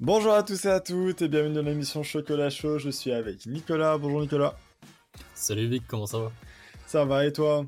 Bonjour 0.00 0.32
à 0.32 0.44
tous 0.44 0.64
et 0.64 0.68
à 0.68 0.78
toutes 0.78 1.22
et 1.22 1.28
bienvenue 1.28 1.56
dans 1.56 1.62
l'émission 1.62 2.04
Chocolat 2.04 2.50
Chaud. 2.50 2.78
Je 2.78 2.88
suis 2.88 3.10
avec 3.10 3.46
Nicolas. 3.46 3.98
Bonjour 3.98 4.20
Nicolas. 4.20 4.54
Salut 5.34 5.66
Vic, 5.66 5.82
comment 5.88 6.06
ça 6.06 6.18
va? 6.20 6.32
Ça 6.86 7.04
va 7.04 7.26
et 7.26 7.32
toi? 7.32 7.66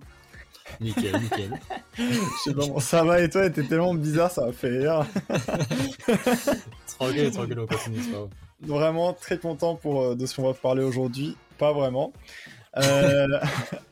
Nickel, 0.80 1.12
nickel. 1.20 1.50
Je 1.98 2.04
sais 2.44 2.54
pas, 2.54 2.80
ça 2.80 3.02
va 3.02 3.20
et 3.20 3.28
toi? 3.28 3.50
T'es 3.50 3.64
tellement 3.64 3.94
bizarre, 3.94 4.30
ça 4.30 4.46
m'a 4.46 4.52
fait 4.52 4.68
rire. 4.68 5.04
tranquille, 6.86 7.32
tranquille, 7.32 7.58
on 7.58 7.66
continue, 7.66 8.00
c'est 8.00 8.12
pas 8.12 8.18
grave. 8.18 8.28
Vraiment 8.60 9.12
très 9.12 9.38
content 9.38 9.74
pour, 9.74 10.00
euh, 10.00 10.14
de 10.14 10.24
ce 10.24 10.36
qu'on 10.36 10.44
va 10.44 10.54
parler 10.54 10.84
aujourd'hui. 10.84 11.36
Pas 11.58 11.72
vraiment. 11.72 12.12
Euh, 12.76 13.26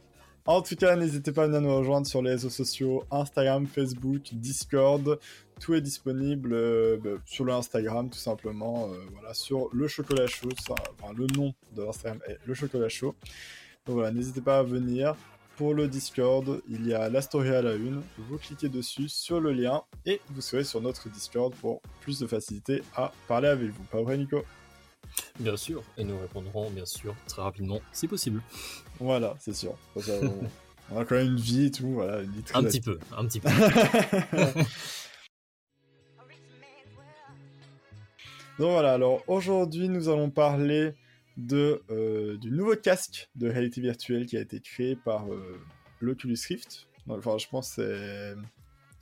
en 0.49 0.63
tout 0.63 0.77
cas, 0.77 0.97
n'hésitez 0.97 1.31
pas 1.31 1.43
à 1.43 1.47
venir 1.47 1.61
nous 1.61 1.77
rejoindre 1.77 2.07
sur 2.07 2.23
les 2.23 2.31
réseaux 2.31 2.49
sociaux 2.49 3.05
Instagram, 3.11 3.67
Facebook, 3.67 4.23
Discord. 4.33 5.19
Tout 5.61 5.75
est 5.75 5.83
disponible 5.83 6.55
euh, 6.55 6.97
bah, 6.97 7.21
sur 7.27 7.45
le 7.45 7.53
Instagram, 7.53 8.09
tout 8.09 8.19
simplement. 8.19 8.89
euh, 8.89 8.97
voilà, 9.13 9.35
sur 9.35 9.69
le 9.75 9.87
chocolat 9.89 10.27
chaud. 10.27 10.49
Le 11.15 11.27
nom 11.37 11.53
de 11.77 11.83
l'Instagram 11.83 12.21
est 12.27 12.39
le 12.47 12.55
chocolat 12.55 12.89
chaud. 12.89 13.15
Donc 13.85 13.97
voilà, 13.97 14.11
n'hésitez 14.11 14.41
pas 14.41 14.61
à 14.61 14.63
venir. 14.63 15.15
Pour 15.59 15.75
le 15.75 15.87
Discord, 15.87 16.63
il 16.71 16.87
y 16.87 16.95
a 16.95 17.11
la 17.11 17.21
story 17.21 17.51
à 17.51 17.61
la 17.61 17.75
une. 17.75 18.01
Vous 18.17 18.39
cliquez 18.39 18.71
dessus 18.71 19.11
sur 19.11 19.41
le 19.41 19.53
lien 19.53 19.83
et 20.07 20.23
vous 20.31 20.41
serez 20.41 20.65
sur 20.65 20.81
notre 20.81 21.11
Discord 21.11 21.55
pour 21.57 21.83
plus 22.01 22.21
de 22.21 22.27
facilité 22.27 22.83
à 22.97 23.13
parler 23.27 23.49
avec 23.49 23.69
vous. 23.69 23.83
Pas 23.93 24.01
vrai, 24.01 24.17
Nico? 24.17 24.43
Bien 25.39 25.57
sûr, 25.57 25.83
et 25.97 26.05
nous 26.05 26.19
répondrons 26.19 26.71
bien 26.71 26.87
sûr 26.87 27.15
très 27.27 27.43
rapidement, 27.43 27.81
si 27.93 28.09
possible. 28.09 28.43
Voilà, 28.99 29.37
c'est 29.39 29.55
sûr. 29.55 29.77
Ça, 30.01 30.13
on, 30.23 30.49
on 30.91 30.99
a 30.99 31.05
quand 31.05 31.15
même 31.15 31.29
une 31.29 31.37
vie 31.37 31.67
et 31.67 31.71
tout. 31.71 31.89
Voilà, 31.93 32.23
une 32.23 32.33
vie 32.33 32.43
très 32.43 32.59
Un 32.59 32.65
petit 32.65 32.81
peu, 32.81 32.99
un 33.17 33.25
petit 33.27 33.41
peu. 33.41 33.49
Donc 38.59 38.73
voilà, 38.73 38.95
alors 38.95 39.23
aujourd'hui 39.29 39.89
nous 39.89 40.09
allons 40.09 40.31
parler 40.31 40.93
de, 41.37 41.81
euh, 41.91 42.37
du 42.39 42.51
nouveau 42.51 42.75
casque 42.75 43.31
de 43.37 43.49
réalité 43.49 43.81
virtuelle 43.81 44.27
qui 44.27 44.37
a 44.37 44.41
été 44.41 44.59
créé 44.59 44.97
par 44.97 45.33
euh, 45.33 45.61
l'Oculus 46.01 46.37
Rift. 46.49 46.89
Enfin, 47.09 47.39
je 47.39 47.47
pense 47.49 47.77
que 47.77 48.35
c'est 48.35 48.35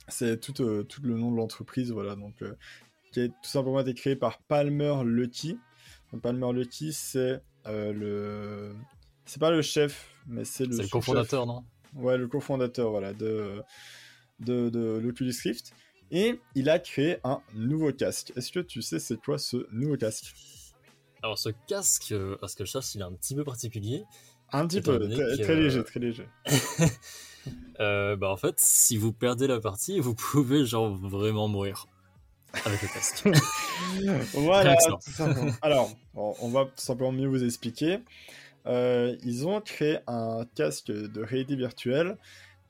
c'est 0.07 0.39
tout, 0.39 0.61
euh, 0.61 0.83
tout 0.83 1.01
le 1.01 1.17
nom 1.17 1.31
de 1.31 1.37
l'entreprise, 1.37 1.91
voilà, 1.91 2.15
donc 2.15 2.41
euh, 2.41 2.55
qui 3.11 3.21
a 3.21 3.27
tout 3.27 3.33
simplement 3.43 3.79
été 3.81 3.93
créé 3.93 4.15
par 4.15 4.39
Palmer 4.39 5.01
Luckey. 5.03 5.57
Palmer 6.21 6.53
Luckey, 6.53 6.91
c'est 6.91 7.41
euh, 7.65 7.93
le 7.93 8.75
c'est 9.25 9.39
pas 9.39 9.51
le 9.51 9.61
chef, 9.61 10.09
mais 10.25 10.45
c'est 10.45 10.65
le 10.65 10.75
C'est 10.75 10.83
le 10.83 10.87
cofondateur, 10.87 11.45
non? 11.45 11.63
Ouais, 11.95 12.17
le 12.17 12.27
cofondateur 12.27 12.91
voilà, 12.91 13.13
de, 13.13 13.61
de, 14.39 14.69
de 14.69 14.99
l'Oculus 15.03 15.33
Rift. 15.43 15.73
Et 16.11 16.39
il 16.55 16.69
a 16.69 16.79
créé 16.79 17.17
un 17.25 17.41
nouveau 17.53 17.91
casque. 17.91 18.31
Est-ce 18.37 18.51
que 18.51 18.61
tu 18.61 18.81
sais 18.81 18.99
c'est 18.99 19.19
quoi 19.19 19.37
ce 19.37 19.67
nouveau 19.73 19.97
casque? 19.97 20.33
Alors 21.21 21.37
ce 21.37 21.49
casque, 21.67 22.11
euh, 22.13 22.37
à 22.41 22.47
ce 22.47 22.55
que 22.55 22.63
je 22.63 22.71
sache, 22.71 22.95
il 22.95 23.01
est 23.01 23.03
un 23.03 23.13
petit 23.13 23.35
peu 23.35 23.43
particulier. 23.43 24.03
Un 24.53 24.65
petit 24.65 24.79
peu, 24.79 24.97
très, 25.09 25.37
très 25.37 25.55
léger, 25.55 25.83
très 25.83 25.99
léger. 25.99 26.27
Euh, 27.79 28.17
bah 28.17 28.29
en 28.29 28.35
fait, 28.35 28.59
si 28.59 28.97
vous 28.97 29.13
perdez 29.13 29.47
la 29.47 29.61
partie, 29.61 30.01
vous 30.01 30.15
pouvez 30.15 30.65
genre 30.65 30.93
vraiment 30.97 31.47
mourir 31.47 31.85
avec 32.65 32.81
le 32.81 32.87
casque. 32.87 33.27
voilà, 34.33 34.75
tout 34.75 35.11
simplement. 35.11 35.51
Alors, 35.61 35.91
on 36.15 36.49
va 36.49 36.65
tout 36.65 36.71
simplement 36.75 37.11
mieux 37.11 37.27
vous 37.27 37.43
expliquer. 37.43 37.99
Euh, 38.67 39.15
ils 39.23 39.47
ont 39.47 39.61
créé 39.61 39.99
un 40.07 40.45
casque 40.55 40.91
de 40.91 41.21
réalité 41.21 41.55
virtuelle 41.55 42.17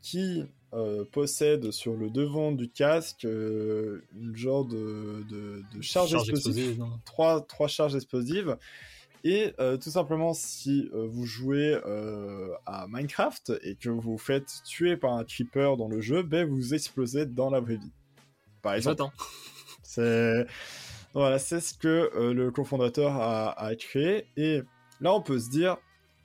qui 0.02 0.45
euh, 0.73 1.06
possède 1.11 1.72
sur 1.72 1.94
le 1.95 2.09
devant 2.09 2.52
du 2.52 2.69
casque 2.69 3.25
euh, 3.25 4.03
une 4.16 4.36
genre 4.36 4.66
de, 4.66 5.25
de, 5.30 5.64
de 5.73 5.81
charge, 5.81 6.12
Charge 6.12 6.30
explosive. 6.30 6.84
trois, 7.06 7.41
trois 7.41 7.67
charges 7.67 7.95
explosives. 7.95 8.57
Et 9.24 9.53
tout 9.81 9.90
simplement, 9.90 10.34
si 10.34 10.90
vous 10.94 11.25
jouez 11.25 11.78
à 12.66 12.85
Minecraft 12.88 13.53
et 13.62 13.75
que 13.75 13.90
vous 13.90 14.00
vous 14.00 14.18
faites 14.18 14.62
tuer 14.63 14.96
par 14.96 15.13
un 15.13 15.25
creeper 15.25 15.75
dans 15.75 15.90
le 15.90 16.00
jeu, 16.00 16.24
ben 16.24 16.47
vous 16.47 16.74
explosez 16.74 17.25
dans 17.25 17.50
la 17.50 17.59
vraie 17.59 17.75
vie. 17.75 17.91
Par 18.62 18.75
exemple. 18.75 19.03
C'est 19.97 20.46
voilà, 21.13 21.40
c'est 21.40 21.59
ce 21.59 21.74
que 21.74 22.12
euh, 22.16 22.34
le 22.34 22.52
cofondateur 22.52 23.16
a, 23.16 23.50
a 23.59 23.75
créé. 23.75 24.28
Et 24.38 24.62
là, 25.02 25.13
on 25.13 25.22
peut 25.22 25.40
se 25.40 25.50
dire, 25.50 25.78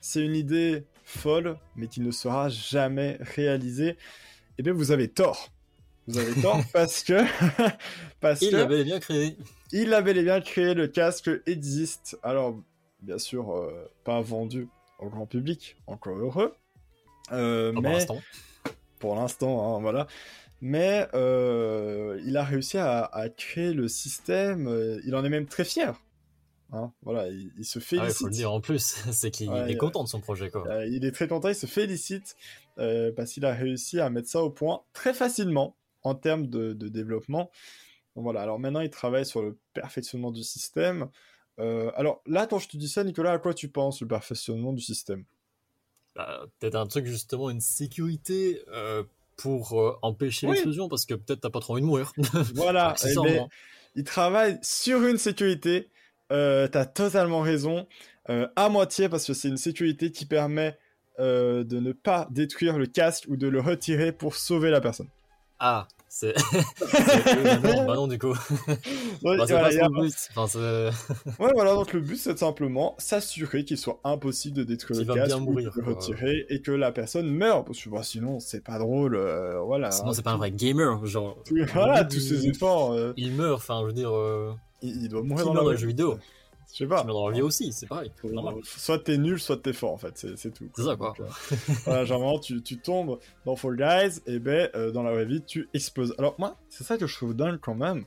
c'est 0.02 0.20
une 0.20 0.36
idée 0.36 0.84
folle, 1.04 1.56
mais 1.76 1.86
qui 1.88 2.00
ne 2.02 2.10
sera 2.10 2.50
jamais 2.50 3.16
réalisée. 3.20 3.96
Et 4.58 4.62
bien, 4.62 4.74
vous 4.74 4.90
avez 4.90 5.08
tort. 5.08 5.48
Vous 6.06 6.18
avez 6.18 6.38
tort 6.42 6.60
parce 6.74 7.02
que 7.02 7.22
parce 8.20 8.42
Il 8.42 8.50
que 8.50 8.56
l'avait 8.56 8.84
bien 8.84 9.00
créé. 9.00 9.36
il 9.72 9.88
et 9.88 10.22
bien 10.24 10.40
créé, 10.42 10.74
le 10.74 10.88
casque 10.88 11.30
existe. 11.46 12.18
Alors, 12.22 12.60
bien 13.00 13.18
sûr, 13.18 13.56
euh, 13.56 13.90
pas 14.04 14.20
vendu 14.20 14.68
au 14.98 15.08
grand 15.08 15.26
public, 15.26 15.76
encore 15.86 16.18
heureux. 16.18 16.54
Euh, 17.30 17.72
pour 17.72 17.82
mais 17.82 17.92
l'instant. 17.92 18.20
pour 18.98 19.16
l'instant, 19.16 19.76
hein, 19.76 19.80
voilà. 19.80 20.06
Mais 20.62 21.08
euh, 21.14 22.18
il 22.24 22.36
a 22.38 22.44
réussi 22.44 22.78
à, 22.78 23.04
à 23.04 23.28
créer 23.28 23.74
le 23.74 23.88
système. 23.88 24.66
euh, 24.68 25.00
il 25.04 25.14
en 25.16 25.24
est 25.24 25.28
même 25.28 25.46
très 25.46 25.64
fier. 25.66 26.00
Hein, 26.72 26.92
voilà, 27.02 27.28
il, 27.28 27.52
il 27.58 27.64
se 27.66 27.78
Ah 27.96 28.02
ouais, 28.02 28.08
félicite. 28.08 28.20
faut 28.20 28.26
le 28.26 28.32
dire 28.32 28.52
en 28.52 28.60
plus, 28.60 28.82
c'est 29.12 29.30
qu'il 29.30 29.48
Ouais, 29.52 29.70
est 29.70 29.76
content 29.76 30.04
de 30.04 30.08
son 30.08 30.20
projet 30.20 30.50
quoi. 30.50 30.64
Euh, 30.68 30.86
il 30.86 31.04
est 31.04 31.12
très 31.12 31.28
content, 31.28 31.48
il 31.48 31.54
se 31.56 31.66
félicite 31.66 32.36
euh, 32.78 33.12
parce 33.14 33.32
qu'il 33.32 33.44
a 33.44 33.52
réussi 33.54 34.00
à 34.00 34.10
mettre 34.10 34.28
ça 34.28 34.42
au 34.42 34.50
point 34.50 34.82
très 34.92 35.12
facilement 35.14 35.76
en 36.02 36.14
termes 36.14 36.46
de, 36.48 36.72
de 36.72 36.88
développement. 36.88 37.50
Donc 38.16 38.24
voilà, 38.24 38.42
alors 38.42 38.58
maintenant 38.60 38.80
il 38.80 38.90
travaille 38.90 39.26
sur 39.26 39.42
le 39.42 39.58
perfectionnement 39.74 40.32
du 40.32 40.42
système. 40.44 41.10
Euh, 41.60 41.90
alors 41.96 42.22
là, 42.26 42.46
quand 42.46 42.58
je 42.58 42.68
te 42.68 42.76
dis 42.76 42.88
ça, 42.88 43.04
Nicolas, 43.04 43.32
à 43.32 43.38
quoi 43.38 43.54
tu 43.54 43.68
penses 43.68 44.00
le 44.02 44.08
perfectionnement 44.08 44.72
du 44.72 44.82
système? 44.82 45.24
Bah, 46.14 46.44
peut-être 46.58 46.74
un 46.74 46.86
truc 46.86 47.06
justement, 47.06 47.48
une 47.50 47.60
sécurité 47.60 48.60
pour 49.36 49.80
euh, 49.80 49.96
empêcher 50.02 50.46
Oui. 50.46 50.52
l'explosion 50.52 50.88
parce 50.88 51.06
que 51.06 51.14
peut-être 51.14 51.40
t'as 51.40 51.50
pas 51.50 51.60
trop 51.60 51.74
envie 51.74 51.82
de 51.82 51.86
mourir. 51.86 52.12
Voilà, 52.54 52.94
ben, 53.16 53.48
il 53.94 54.04
travaille 54.04 54.58
sur 54.62 55.04
une 55.06 55.18
sécurité. 55.18 55.88
Euh, 56.30 56.66
T'as 56.66 56.86
totalement 56.86 57.40
raison. 57.40 57.86
Euh, 58.30 58.46
à 58.56 58.68
moitié, 58.68 59.08
parce 59.08 59.26
que 59.26 59.34
c'est 59.34 59.48
une 59.48 59.56
sécurité 59.56 60.12
qui 60.12 60.24
permet 60.26 60.78
euh, 61.18 61.64
de 61.64 61.78
ne 61.80 61.92
pas 61.92 62.28
détruire 62.30 62.78
le 62.78 62.86
casque 62.86 63.24
ou 63.28 63.36
de 63.36 63.48
le 63.48 63.60
retirer 63.60 64.12
pour 64.12 64.36
sauver 64.36 64.70
la 64.70 64.80
personne. 64.80 65.08
Ah, 65.58 65.88
c'est. 66.14 66.34
bah 67.62 67.94
non, 67.94 68.06
du 68.06 68.18
coup. 68.18 68.34
Ouais, 69.24 69.36
c'est 69.46 69.52
voilà, 69.52 69.70
pas 69.70 69.84
a- 69.86 69.88
but. 69.88 70.14
Enfin, 70.36 70.60
Ouais, 71.38 71.50
voilà, 71.54 71.74
donc 71.74 71.92
le 71.92 72.00
but 72.00 72.16
c'est 72.16 72.38
simplement 72.38 72.94
s'assurer 72.98 73.64
qu'il 73.64 73.78
soit 73.78 74.00
impossible 74.04 74.56
de 74.58 74.64
détruire 74.64 75.00
le 75.00 75.14
casque 75.14 75.38
mourir, 75.38 75.72
de 75.74 75.80
le 75.80 75.86
retirer 75.86 76.46
et 76.50 76.60
que 76.60 76.70
la 76.72 76.92
personne 76.92 77.30
meurt, 77.30 77.66
parce 77.66 77.80
que 77.82 77.88
bah, 77.88 78.02
sinon 78.02 78.40
c'est 78.40 78.62
pas 78.62 78.78
drôle, 78.78 79.14
euh, 79.14 79.60
voilà. 79.60 79.90
Sinon, 79.90 80.12
c'est 80.12 80.22
pas 80.22 80.32
un 80.32 80.36
vrai 80.36 80.50
gamer. 80.50 81.04
Genre, 81.06 81.38
voilà, 81.72 82.02
il- 82.02 82.08
tous 82.08 82.20
ces 82.20 82.46
efforts, 82.48 82.92
euh, 82.92 83.12
il 83.16 83.32
meurt. 83.32 83.56
Enfin, 83.60 83.80
je 83.82 83.86
veux 83.86 83.92
dire, 83.92 84.14
euh, 84.14 84.52
il, 84.82 85.04
il 85.04 85.08
doit 85.08 85.22
mourir 85.22 85.46
dans 85.46 85.64
la 85.64 85.70
le 85.72 85.76
jeu 85.76 85.86
vidéo? 85.86 86.18
Je 86.72 86.78
sais 86.78 86.86
pas. 86.86 87.04
Meurt 87.04 87.16
dans 87.16 87.28
la 87.28 87.36
vie 87.36 87.42
aussi, 87.42 87.72
c'est 87.72 87.86
pareil. 87.86 88.10
Normal. 88.24 88.54
Soit 88.64 89.04
t'es 89.04 89.18
nul, 89.18 89.38
soit 89.38 89.58
t'es 89.62 89.72
fort 89.72 89.92
en 89.92 89.98
fait, 89.98 90.26
c'est 90.36 90.52
tout. 90.52 90.68
C'est 90.74 90.84
ça, 90.84 90.96
quoi. 90.96 91.14
Donc, 91.18 91.20
euh, 91.20 91.54
voilà, 91.84 92.04
genre 92.04 92.20
vraiment, 92.20 92.38
tu, 92.38 92.62
tu 92.62 92.78
tombes 92.78 93.18
dans 93.44 93.56
Fall 93.56 93.76
Guys, 93.76 94.20
et 94.26 94.38
ben 94.38 94.70
euh, 94.74 94.90
dans 94.90 95.02
la 95.02 95.12
vraie 95.12 95.26
vie, 95.26 95.42
tu 95.42 95.68
exploses. 95.74 96.14
Alors 96.18 96.34
moi, 96.38 96.56
c'est 96.68 96.84
ça 96.84 96.96
que 96.96 97.06
je 97.06 97.14
trouve 97.14 97.34
dingue 97.34 97.58
quand 97.60 97.74
même, 97.74 98.04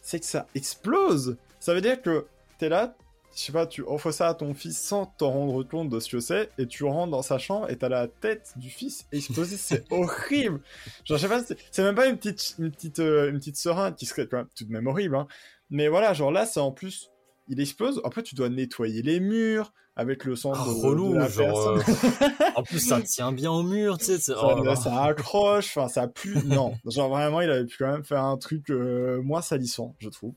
c'est 0.00 0.18
que 0.18 0.26
ça 0.26 0.46
explose. 0.54 1.36
Ça 1.60 1.72
veut 1.72 1.80
dire 1.80 2.02
que 2.02 2.26
t'es 2.58 2.68
là, 2.68 2.96
je 3.34 3.40
sais 3.40 3.52
pas, 3.52 3.66
tu 3.66 3.82
offres 3.82 4.12
ça 4.12 4.28
à 4.28 4.34
ton 4.34 4.54
fils 4.54 4.78
sans 4.78 5.06
t'en 5.06 5.30
rendre 5.30 5.62
compte 5.64 5.88
de 5.88 5.98
ce 6.00 6.08
que 6.08 6.20
c'est, 6.20 6.50
et 6.58 6.66
tu 6.66 6.84
rentres 6.84 7.10
dans 7.10 7.22
sa 7.22 7.38
chambre 7.38 7.70
et 7.70 7.76
t'as 7.76 7.88
la 7.88 8.06
tête 8.08 8.52
du 8.56 8.70
fils 8.70 9.06
explosée, 9.12 9.56
c'est 9.56 9.84
horrible. 9.92 10.60
Genre 11.04 11.18
je 11.18 11.22
sais 11.22 11.28
pas, 11.28 11.42
c'est 11.42 11.58
c'est 11.70 11.82
même 11.82 11.94
pas 11.94 12.06
une 12.06 12.16
petite, 12.16 12.56
une 12.58 12.70
petite, 12.70 12.98
euh, 12.98 13.30
une 13.30 13.38
petite 13.38 13.56
seringue 13.56 13.94
qui 13.94 14.06
serait 14.06 14.26
quand 14.26 14.38
même 14.38 14.48
tout 14.56 14.64
de 14.64 14.72
même 14.72 14.86
horrible, 14.86 15.16
hein. 15.16 15.26
Mais 15.70 15.88
voilà, 15.88 16.12
genre 16.12 16.30
là, 16.30 16.46
c'est 16.46 16.60
en 16.60 16.70
plus, 16.70 17.10
il 17.48 17.60
explose. 17.60 18.00
Après, 18.04 18.22
tu 18.22 18.34
dois 18.34 18.48
nettoyer 18.48 19.02
les 19.02 19.20
murs 19.20 19.72
avec 19.96 20.24
le 20.24 20.34
sang 20.34 20.52
Ah, 20.56 20.64
de, 20.66 20.70
relou, 20.70 21.12
de 21.12 21.18
la 21.18 21.28
genre, 21.28 21.74
personne. 21.74 22.32
En 22.56 22.62
plus, 22.64 22.80
ça 22.80 23.00
tient 23.00 23.30
bien 23.32 23.50
au 23.52 23.62
mur, 23.62 23.96
tu 23.98 24.06
sais. 24.06 24.18
ça, 24.18 24.34
oh 24.42 24.74
ça 24.74 25.02
accroche, 25.04 25.76
enfin 25.76 25.88
ça 25.88 26.08
pue. 26.08 26.36
Non, 26.46 26.74
genre 26.86 27.08
vraiment, 27.10 27.40
il 27.40 27.50
avait 27.50 27.64
pu 27.64 27.76
quand 27.78 27.90
même 27.92 28.04
faire 28.04 28.24
un 28.24 28.36
truc 28.36 28.70
euh, 28.70 29.22
moins 29.22 29.40
salissant, 29.42 29.94
je 29.98 30.08
trouve. 30.08 30.34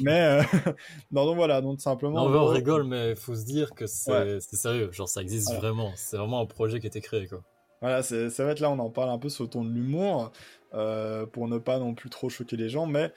Mais 0.00 0.20
euh, 0.20 0.42
non, 1.12 1.24
donc 1.24 1.36
voilà, 1.36 1.60
donc 1.62 1.80
simplement. 1.80 2.24
Non, 2.24 2.28
mais 2.30 2.38
on 2.38 2.48
euh, 2.48 2.52
rigole, 2.52 2.84
mais 2.84 3.14
faut 3.14 3.34
se 3.34 3.44
dire 3.44 3.70
que 3.74 3.86
c'est 3.86 4.10
Ouais. 4.12 4.38
sérieux. 4.40 4.90
Genre, 4.92 5.08
ça 5.08 5.22
existe 5.22 5.46
Voilà. 5.46 5.60
vraiment. 5.60 5.92
C'est 5.96 6.16
vraiment 6.18 6.40
un 6.40 6.46
projet 6.46 6.78
qui 6.80 6.86
a 6.86 6.88
été 6.88 7.00
créé, 7.00 7.26
quoi. 7.26 7.42
Voilà, 7.80 8.02
c'est 8.02 8.28
vrai 8.40 8.54
que 8.54 8.60
là, 8.60 8.70
on 8.70 8.78
en 8.78 8.90
parle 8.90 9.08
un 9.08 9.18
peu 9.18 9.30
sur 9.30 9.44
le 9.44 9.48
ton 9.50 9.64
de 9.64 9.70
l'humour 9.70 10.32
euh, 10.74 11.24
pour 11.24 11.48
ne 11.48 11.56
pas 11.56 11.78
non 11.78 11.94
plus 11.94 12.10
trop 12.10 12.28
choquer 12.28 12.56
les 12.58 12.68
gens, 12.68 12.84
mais 12.84 13.10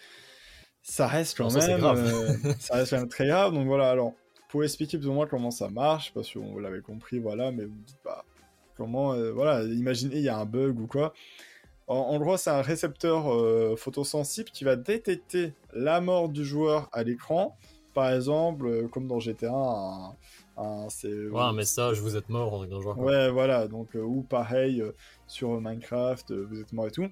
ça 0.83 1.07
reste 1.07 1.37
quand 1.37 1.45
Non, 1.45 1.49
ça, 1.49 1.61
c'est 1.61 1.67
même, 1.71 1.79
grave. 1.79 1.99
euh, 2.05 2.37
ça 2.59 2.75
reste 2.75 2.91
quand 2.91 2.99
même 2.99 3.09
très 3.09 3.27
grave. 3.27 3.53
Donc 3.53 3.65
voilà, 3.65 3.89
alors 3.89 4.13
pour 4.49 4.63
expliquer 4.63 4.97
plus 4.99 5.07
ou 5.07 5.13
moins 5.13 5.25
comment 5.25 5.49
ça 5.51 5.69
marche, 5.69 6.13
parce 6.13 6.35
vous 6.35 6.59
l'avez 6.59 6.81
compris, 6.81 7.17
voilà, 7.19 7.51
mais 7.51 7.65
vous 7.65 7.75
dites 7.85 7.97
pas 8.03 8.23
comment, 8.77 9.13
euh, 9.13 9.31
voilà, 9.31 9.63
imaginez 9.63 10.17
il 10.17 10.23
y 10.23 10.29
a 10.29 10.37
un 10.37 10.45
bug 10.45 10.79
ou 10.79 10.85
quoi. 10.87 11.13
En, 11.87 11.95
en 11.95 12.19
gros, 12.19 12.37
c'est 12.37 12.49
un 12.49 12.61
récepteur 12.61 13.33
euh, 13.33 13.75
photosensible 13.75 14.49
qui 14.51 14.63
va 14.63 14.75
détecter 14.75 15.53
la 15.73 16.01
mort 16.01 16.29
du 16.29 16.45
joueur 16.45 16.89
à 16.93 17.03
l'écran. 17.03 17.57
Par 17.93 18.11
exemple, 18.11 18.65
euh, 18.67 18.87
comme 18.87 19.07
dans 19.07 19.19
GTA, 19.19 19.51
un, 19.53 20.15
un- 20.57 20.89
c'est 20.89 21.11
Ouais, 21.29 21.41
un 21.41 21.53
message, 21.53 21.99
vous 21.99 22.15
êtes 22.15 22.29
mort, 22.29 22.63
le 22.65 22.81
joueur. 22.81 22.95
quoi. 22.95 23.05
Ouais, 23.05 23.29
voilà, 23.31 23.67
donc, 23.67 23.95
euh, 23.95 24.01
ou 24.01 24.21
pareil 24.23 24.81
euh, 24.81 24.91
sur 25.27 25.59
Minecraft, 25.61 26.31
euh, 26.31 26.47
vous 26.49 26.59
êtes 26.61 26.71
mort 26.73 26.87
et 26.87 26.91
tout. 26.91 27.07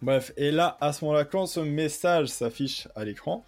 Bref, 0.00 0.32
et 0.36 0.50
là, 0.50 0.76
à 0.80 0.92
ce 0.92 1.04
moment-là, 1.04 1.24
quand 1.24 1.46
ce 1.46 1.60
message 1.60 2.28
s'affiche 2.28 2.88
à 2.94 3.04
l'écran, 3.04 3.44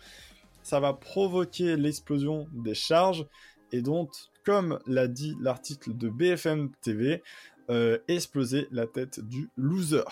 ça 0.62 0.81
va 0.81 0.93
provoquer 0.93 1.76
l'explosion 1.76 2.49
des 2.52 2.75
charges, 2.75 3.25
et 3.73 3.82
donc, 3.82 4.11
comme 4.44 4.79
l'a 4.87 5.06
dit 5.06 5.37
l'article 5.41 5.97
de 5.97 6.08
BFM 6.08 6.70
TV, 6.82 7.23
euh, 7.70 7.99
exploser 8.08 8.67
la 8.73 8.87
tête 8.87 9.20
du 9.20 9.49
loser. 9.56 10.02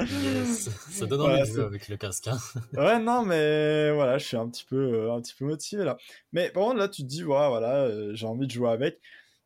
Yes. 0.00 0.68
Ça 0.90 1.06
donne 1.06 1.20
envie 1.20 1.30
Voilà, 1.38 1.46
de 1.46 1.62
avec 1.62 1.88
le 1.88 1.96
casque. 1.96 2.28
hein. 2.28 2.38
Ouais, 2.76 2.98
non, 2.98 3.24
mais 3.24 3.92
voilà, 3.92 4.18
je 4.18 4.26
suis 4.26 4.36
un 4.36 4.48
petit 4.48 4.64
peu, 4.64 4.76
euh, 4.76 5.12
un 5.12 5.20
petit 5.20 5.34
peu 5.38 5.44
motivé 5.44 5.84
là. 5.84 5.96
Mais 6.32 6.50
par 6.50 6.64
contre, 6.64 6.78
là, 6.78 6.88
tu 6.88 7.02
te 7.02 7.06
dis, 7.08 7.22
ouais, 7.22 7.48
voilà, 7.48 7.84
euh, 7.84 8.14
j'ai 8.14 8.26
envie 8.26 8.46
de 8.46 8.52
jouer 8.52 8.70
avec. 8.70 8.98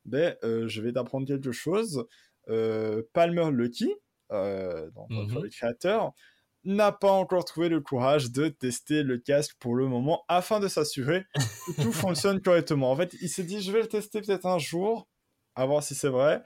Ben, 0.07 0.35
euh, 0.43 0.67
je 0.69 0.81
vais 0.81 0.93
t'apprendre 0.93 1.27
quelque 1.27 1.53
chose. 1.53 2.07
Euh, 2.49 3.03
Palmer 3.13 3.51
Lucky, 3.51 3.95
euh, 4.33 4.91
Mhm. 5.11 5.43
le 5.43 5.49
créateur, 5.49 6.13
n'a 6.65 6.93
pas 6.93 7.13
encore 7.13 7.45
trouvé 7.45 7.69
le 7.69 7.81
courage 7.81 8.31
de 8.33 8.49
tester 8.49 9.03
le 9.03 9.19
casque 9.19 9.57
pour 9.59 9.75
le 9.77 9.87
moment 9.87 10.25
afin 10.29 10.59
de 10.61 10.69
s'assurer 10.69 11.25
que 11.67 11.83
tout 11.83 11.93
fonctionne 12.27 12.41
correctement. 12.41 12.91
En 12.91 12.97
fait, 12.97 13.15
il 13.23 13.29
s'est 13.29 13.45
dit, 13.45 13.61
je 13.63 13.71
vais 13.73 13.81
le 13.83 13.87
tester 13.89 14.21
peut-être 14.21 14.47
un 14.47 14.59
jour, 14.59 15.09
à 15.55 15.67
voir 15.67 15.83
si 15.83 15.95
c'est 15.95 16.09
vrai. 16.09 16.43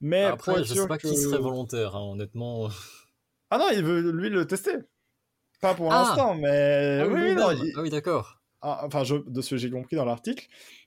Mais 0.00 0.24
pour 0.24 0.32
Après, 0.34 0.52
être 0.60 0.64
je 0.66 0.74
sais 0.74 0.86
pas 0.88 0.98
que- 0.98 1.08
qui 1.08 1.16
serait 1.16 1.38
volontaire, 1.40 1.96
hein, 1.96 2.02
honnêtement. 2.12 2.68
Ah 3.50 3.58
non, 3.58 3.66
il 3.72 3.82
veut 3.84 4.10
lui 4.10 4.28
le 4.28 4.44
tester. 4.46 4.74
Pas 5.60 5.74
pour 5.74 5.92
Ah. 5.92 5.98
l'instant, 6.02 6.34
mais 6.34 6.98
Ah 7.00 7.06
oui, 7.06 7.14
oui, 7.14 7.20
oui, 7.28 7.34
non, 7.36 7.50
lui-même. 7.50 7.66
il- 7.66 7.72
Ah 7.76 7.82
oui, 7.82 7.90
d'accord. 7.90 8.40
Ah, 8.60 8.82
enfin, 8.84 9.04
je- 9.04 9.14
de 9.16 9.40
ce 9.40 9.50
que 9.50 9.56
j'ai 9.56 9.70
compris 9.70 9.94
dans 9.96 10.04
l'article, 10.04 10.46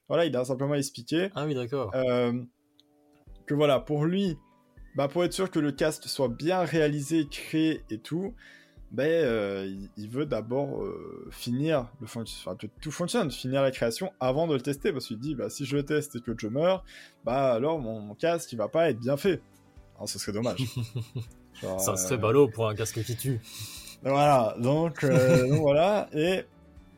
voilà, 0.09 0.25
il 0.25 0.35
a 0.35 0.43
simplement 0.45 0.75
expliqué 0.75 1.29
Ah 1.35 1.45
oui, 1.45 1.55
d'accord. 1.55 1.91
euh, 1.95 2.33
que 3.47 3.53
voilà, 3.53 3.79
pour 3.79 4.03
lui, 4.05 4.37
bah, 4.95 5.07
pour 5.07 5.23
être 5.23 5.33
sûr 5.33 5.49
que 5.51 5.59
le 5.59 5.71
casque 5.71 6.03
soit 6.05 6.27
bien 6.29 6.59
réalisé, 6.63 7.27
créé 7.29 7.81
et 7.89 7.97
tout, 7.97 8.33
ben, 8.91 9.05
euh, 9.07 9.65
il, 9.67 9.89
il 9.97 10.09
veut 10.09 10.25
d'abord 10.25 10.81
euh, 10.83 11.27
finir 11.31 11.87
le 12.01 12.07
fonc- 12.07 12.23
enfin, 12.41 12.55
que 12.55 12.65
tout 12.81 12.91
fonctionne, 12.91 13.29
finir 13.29 13.61
la 13.61 13.69
création 13.71 14.11
avant 14.19 14.47
de 14.47 14.55
le 14.55 14.61
tester, 14.61 14.91
parce 14.91 15.05
qu'il 15.07 15.19
dit, 15.19 15.35
bah, 15.35 15.49
si 15.49 15.63
je 15.65 15.75
le 15.77 15.83
teste 15.83 16.15
et 16.15 16.21
que 16.21 16.31
je 16.37 16.47
meurs, 16.47 16.83
bah 17.23 17.53
alors 17.53 17.77
mon, 17.79 17.99
mon 17.99 18.15
casque 18.15 18.51
il 18.51 18.55
va 18.57 18.67
pas 18.67 18.89
être 18.89 18.99
bien 18.99 19.15
fait. 19.15 19.41
Alors, 19.95 20.09
ce 20.09 20.17
serait 20.17 20.31
dommage. 20.31 20.59
Genre, 21.61 21.79
Ça 21.79 21.91
euh, 21.91 21.95
serait 21.97 22.17
ballot 22.17 22.47
pour 22.47 22.67
un 22.69 22.73
casque 22.75 23.03
qui 23.03 23.15
tue. 23.15 23.39
voilà, 24.01 24.55
donc, 24.59 25.03
euh, 25.03 25.47
donc 25.49 25.59
voilà, 25.59 26.09
et 26.13 26.45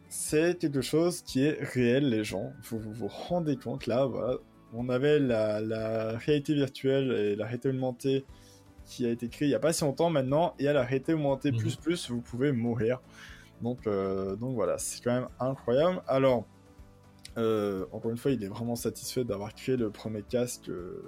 c'est 0.07 0.57
quelque 0.59 0.81
chose 0.81 1.21
qui 1.23 1.43
est 1.43 1.57
réel, 1.61 2.09
les 2.09 2.23
gens. 2.23 2.53
Vous 2.69 2.79
vous, 2.79 2.93
vous 2.93 3.07
rendez 3.07 3.57
compte, 3.57 3.88
là, 3.88 4.05
voilà, 4.05 4.38
on 4.73 4.89
avait 4.89 5.19
la, 5.19 5.59
la 5.62 6.18
réalité 6.18 6.53
virtuelle 6.53 7.12
et 7.12 7.35
la 7.35 7.45
réalité 7.45 7.69
augmentée 7.69 8.25
qui 8.85 9.06
a 9.06 9.09
été 9.09 9.29
créée 9.29 9.47
il 9.47 9.51
n'y 9.51 9.56
a 9.56 9.59
pas 9.59 9.73
si 9.73 9.83
longtemps 9.83 10.09
maintenant, 10.09 10.53
et 10.59 10.68
à 10.68 10.73
la 10.73 10.83
réalité 10.83 11.13
augmentée 11.13 11.51
Mhm. 11.51 11.57
plus 11.57 11.75
plus, 11.75 12.09
vous 12.09 12.21
pouvez 12.21 12.51
mourir. 12.51 13.00
Donc, 13.62 13.85
euh, 13.88 14.35
donc 14.35 14.56
voilà, 14.56 14.77
c'est 14.77 15.03
quand 15.03 15.13
même 15.13 15.27
incroyable. 15.39 16.01
Alors, 16.07 16.45
euh, 17.38 17.85
encore 17.91 18.12
une 18.12 18.18
fois, 18.18 18.31
il 18.31 18.44
est 18.44 18.47
vraiment 18.47 18.75
satisfait 18.75 19.23
d'avoir 19.23 19.53
créé 19.53 19.77
le 19.77 19.89
premier 19.91 20.23
casque 20.23 20.68
euh, 20.69 21.01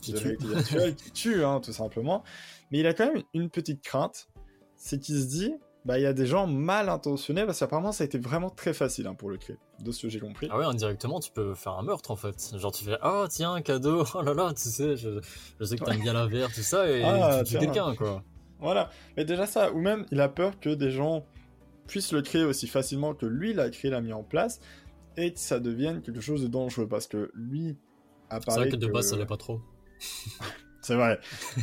Qui 0.00 0.12
de 0.12 0.18
tue. 0.18 0.24
réalité 0.24 0.46
virtuelle 0.48 0.94
qui 0.94 1.10
tue, 1.12 1.44
hein, 1.44 1.60
tout 1.60 1.72
simplement. 1.72 2.24
Mais 2.70 2.78
il 2.78 2.86
a 2.86 2.94
quand 2.94 3.12
même 3.12 3.22
une 3.34 3.50
petite 3.50 3.82
crainte, 3.82 4.28
c'est 4.76 4.98
qu'il 4.98 5.20
se 5.20 5.26
dit, 5.26 5.54
bah 5.88 5.98
il 5.98 6.02
y 6.02 6.06
a 6.06 6.12
des 6.12 6.26
gens 6.26 6.46
mal 6.46 6.88
intentionnés, 6.90 7.44
parce 7.46 7.58
qu'apparemment 7.58 7.92
ça 7.92 8.04
a 8.04 8.06
été 8.06 8.18
vraiment 8.18 8.50
très 8.50 8.72
facile 8.74 9.06
hein, 9.06 9.14
pour 9.14 9.30
le 9.30 9.38
créer, 9.38 9.56
de 9.80 9.90
ce 9.90 10.02
que 10.02 10.08
j'ai 10.10 10.20
compris. 10.20 10.46
Ah 10.50 10.58
ouais, 10.58 10.64
indirectement, 10.66 11.18
tu 11.18 11.30
peux 11.32 11.54
faire 11.54 11.72
un 11.72 11.82
meurtre 11.82 12.10
en 12.10 12.16
fait. 12.16 12.54
Genre, 12.56 12.70
tu 12.70 12.84
fais 12.84 12.98
Ah, 13.00 13.24
tiens, 13.30 13.60
cadeau, 13.62 14.04
oh 14.14 14.22
là 14.22 14.34
là, 14.34 14.52
tu 14.54 14.68
sais, 14.68 14.96
je, 14.96 15.18
je 15.58 15.64
sais 15.64 15.76
que 15.78 15.84
t'aimes 15.84 16.00
bien 16.02 16.12
la 16.12 16.26
VR, 16.26 16.52
tout 16.52 16.60
ça, 16.60 16.88
et 16.88 17.02
Ah, 17.02 17.42
tu 17.44 17.52
tues 17.54 17.58
quelqu'un 17.58 17.94
quoi. 17.96 18.22
Voilà, 18.60 18.90
mais 19.16 19.24
déjà 19.24 19.46
ça, 19.46 19.72
ou 19.72 19.80
même 19.80 20.04
il 20.12 20.20
a 20.20 20.28
peur 20.28 20.60
que 20.60 20.70
des 20.70 20.90
gens 20.90 21.24
puissent 21.86 22.12
le 22.12 22.20
créer 22.22 22.44
aussi 22.44 22.66
facilement 22.66 23.14
que 23.14 23.24
lui 23.24 23.54
l'a 23.54 23.70
créé, 23.70 23.90
l'a 23.90 24.00
mis 24.02 24.12
en 24.12 24.22
place, 24.22 24.60
et 25.16 25.32
que 25.32 25.40
ça 25.40 25.58
devienne 25.58 26.02
quelque 26.02 26.20
chose 26.20 26.42
de 26.42 26.48
dangereux, 26.48 26.86
parce 26.86 27.06
que 27.06 27.30
lui 27.34 27.76
a 28.30 28.40
C'est 28.40 28.46
parlé 28.46 28.62
vrai 28.64 28.70
que 28.72 28.76
de 28.76 28.86
que- 28.88 28.92
base, 28.92 29.08
ça 29.08 29.16
l'est 29.16 29.24
pas 29.26 29.36
trop. 29.38 29.60
C'est 30.82 30.94
vrai. 30.96 31.18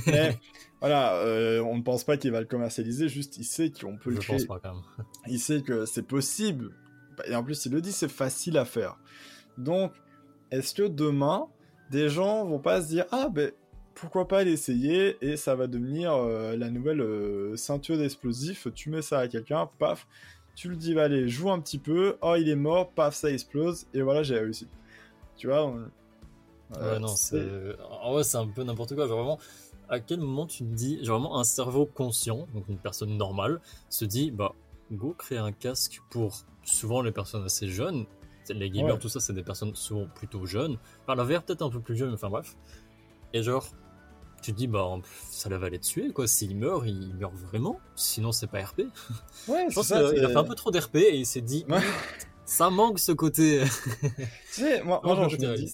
Mais 0.07 0.37
voilà, 0.87 1.15
euh, 1.15 1.61
on 1.61 1.77
ne 1.77 1.81
pense 1.81 2.03
pas 2.03 2.15
qu'il 2.17 2.31
va 2.31 2.39
le 2.39 2.45
commercialiser, 2.45 3.09
juste 3.09 3.37
il 3.37 3.43
sait 3.43 3.71
qu'on 3.71 3.97
peut 3.97 4.11
le 4.11 4.17
Je 4.17 4.21
créer. 4.21 4.37
pense 4.37 4.45
pas 4.45 4.59
quand 4.59 4.75
même. 4.75 4.83
il 5.27 5.39
sait 5.39 5.61
que 5.61 5.85
c'est 5.85 6.03
possible. 6.05 6.69
Et 7.27 7.35
en 7.35 7.43
plus, 7.43 7.65
il 7.65 7.71
le 7.71 7.81
dit, 7.81 7.91
c'est 7.91 8.07
facile 8.11 8.57
à 8.57 8.65
faire. 8.65 8.97
Donc, 9.57 9.93
est-ce 10.51 10.73
que 10.75 10.83
demain, 10.83 11.47
des 11.89 12.09
gens 12.09 12.45
vont 12.45 12.59
pas 12.59 12.81
se 12.83 12.87
dire 12.87 13.05
Ah, 13.11 13.29
ben, 13.33 13.51
pourquoi 13.95 14.27
pas 14.27 14.43
l'essayer 14.43 15.17
et 15.21 15.37
ça 15.37 15.55
va 15.55 15.67
devenir 15.67 16.13
euh, 16.13 16.55
la 16.57 16.69
nouvelle 16.69 17.01
euh, 17.01 17.55
ceinture 17.55 17.97
d'explosifs 17.97 18.67
Tu 18.75 18.89
mets 18.89 19.01
ça 19.01 19.19
à 19.19 19.27
quelqu'un, 19.27 19.69
paf, 19.79 20.05
tu 20.55 20.69
le 20.69 20.75
dis, 20.75 20.93
va 20.93 21.03
allez, 21.03 21.27
joue 21.29 21.49
un 21.49 21.59
petit 21.61 21.79
peu, 21.79 22.17
oh, 22.21 22.35
il 22.37 22.47
est 22.49 22.55
mort, 22.55 22.91
paf, 22.91 23.15
ça 23.15 23.31
explose, 23.31 23.87
et 23.93 24.01
voilà, 24.01 24.21
j'ai 24.23 24.37
réussi. 24.37 24.67
Tu 25.37 25.47
vois 25.47 25.65
on- 25.65 25.89
euh, 26.77 26.93
Ouais, 26.95 26.99
non, 26.99 27.07
c'est. 27.07 27.45
En 28.01 28.13
vrai, 28.13 28.23
c'est 28.23 28.37
un 28.37 28.47
peu 28.47 28.63
n'importe 28.63 28.95
quoi. 28.95 29.07
Genre, 29.07 29.17
vraiment, 29.17 29.39
à 29.89 29.99
quel 29.99 30.19
moment 30.19 30.45
tu 30.45 30.59
te 30.59 30.73
dis. 30.73 31.03
Genre, 31.03 31.19
vraiment, 31.19 31.39
un 31.39 31.43
cerveau 31.43 31.85
conscient, 31.85 32.47
donc 32.53 32.65
une 32.69 32.77
personne 32.77 33.17
normale, 33.17 33.61
se 33.89 34.05
dit 34.05 34.31
Bah, 34.31 34.53
go 34.91 35.15
créer 35.17 35.37
un 35.37 35.51
casque 35.51 36.01
pour 36.09 36.37
souvent 36.63 37.01
les 37.01 37.11
personnes 37.11 37.43
assez 37.43 37.67
jeunes. 37.67 38.05
Les 38.49 38.69
gamers, 38.69 38.93
Ouais. 38.95 38.99
tout 38.99 39.09
ça, 39.09 39.19
c'est 39.19 39.33
des 39.33 39.41
personnes 39.43 39.73
souvent 39.75 40.05
plutôt 40.13 40.45
jeunes. 40.45 40.77
Enfin, 41.03 41.15
la 41.15 41.23
VR, 41.23 41.41
peut-être 41.43 41.63
un 41.63 41.69
peu 41.69 41.79
plus 41.79 41.95
jeune, 41.97 42.09
mais 42.09 42.13
enfin, 42.15 42.29
bref. 42.29 42.55
Et 43.33 43.41
genre, 43.41 43.67
tu 44.43 44.51
te 44.53 44.57
dis 44.57 44.67
Bah, 44.67 44.87
ça 45.29 45.49
va 45.49 45.65
aller 45.65 45.79
tuer, 45.79 46.11
quoi. 46.11 46.27
S'il 46.27 46.55
meurt, 46.55 46.83
il 46.85 47.15
meurt 47.15 47.33
vraiment. 47.35 47.79
Sinon, 47.95 48.31
c'est 48.31 48.45
pas 48.47 48.63
RP. 48.63 48.81
Ouais, 49.47 49.65
Je 49.69 49.75
pense 49.75 49.87
ça. 49.87 50.11
qu'il 50.13 50.23
a 50.23 50.29
fait 50.29 50.35
un 50.37 50.43
peu 50.43 50.53
trop 50.55 50.69
d'RP 50.71 50.95
et 50.97 51.17
il 51.17 51.25
s'est 51.25 51.41
dit 51.41 51.65
Ouais. 51.69 51.79
Ça 52.45 52.69
manque 52.69 52.99
ce 52.99 53.11
côté. 53.11 53.63
Tu 54.53 54.61
sais, 54.61 54.83
moi, 54.83 55.01
moi, 55.03 55.15
genre, 55.15 55.29
je 55.29 55.37
me 55.37 55.55
dis. 55.57 55.73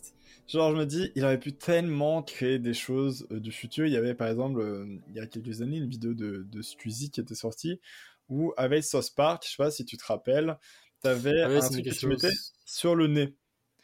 Genre, 0.52 0.72
je 0.72 0.78
me 0.78 0.86
dis, 0.86 1.12
il 1.16 1.24
aurait 1.24 1.40
pu 1.40 1.54
tellement 1.54 2.24
créer 2.24 2.60
des 2.60 2.74
choses 2.74 3.26
euh, 3.32 3.40
du 3.40 3.54
futur. 3.54 3.86
Il 3.86 3.94
y 3.94 3.96
avait, 3.96 4.14
par 4.14 4.28
exemple, 4.28 4.60
euh, 4.60 4.86
il 5.08 5.16
y 5.16 5.20
a 5.20 5.26
quelques 5.26 5.62
années, 5.62 5.78
une 5.78 5.88
vidéo 5.88 6.14
de, 6.14 6.44
de 6.44 6.62
Squeezie 6.62 7.10
qui 7.10 7.22
était 7.22 7.36
sortie, 7.36 7.80
où, 8.28 8.54
avec 8.58 8.84
South 8.84 9.16
Park, 9.16 9.44
je 9.46 9.52
sais 9.52 9.58
pas 9.58 9.72
si 9.72 9.86
tu 9.86 9.96
te 9.96 10.04
rappelles, 10.06 10.58
t'avais 11.02 11.42
Ah 11.42 11.48
ouais, 11.48 11.64
un 11.64 11.70
truc 11.70 11.86
que 11.86 11.90
tu 11.92 12.08
mettais 12.08 12.32
sur 12.66 12.96
le 12.96 13.08
nez. 13.08 13.34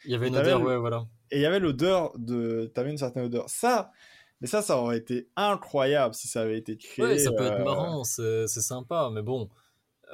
Il 0.04 0.10
y 0.10 0.14
avait 0.14 0.28
une 0.28 0.36
odeur, 0.36 0.60
ouais, 0.60 0.76
voilà. 0.76 1.06
Et 1.30 1.38
il 1.38 1.42
y 1.42 1.46
avait 1.46 1.58
l'odeur 1.58 2.12
de... 2.18 2.70
T'avais 2.74 2.90
une 2.90 2.98
certaine 2.98 3.24
odeur. 3.24 3.48
Ça, 3.48 3.90
mais 4.42 4.46
ça, 4.46 4.60
ça 4.60 4.76
aurait 4.76 4.98
été 4.98 5.30
incroyable 5.36 6.14
si 6.14 6.28
ça 6.28 6.42
avait 6.42 6.58
été 6.58 6.76
créé. 6.76 7.04
Ouais, 7.04 7.18
ça 7.18 7.32
peut 7.32 7.44
être 7.44 7.60
euh, 7.60 7.64
marrant, 7.64 8.04
c'est 8.04 8.46
sympa, 8.46 9.10
mais 9.12 9.22
bon, 9.22 9.48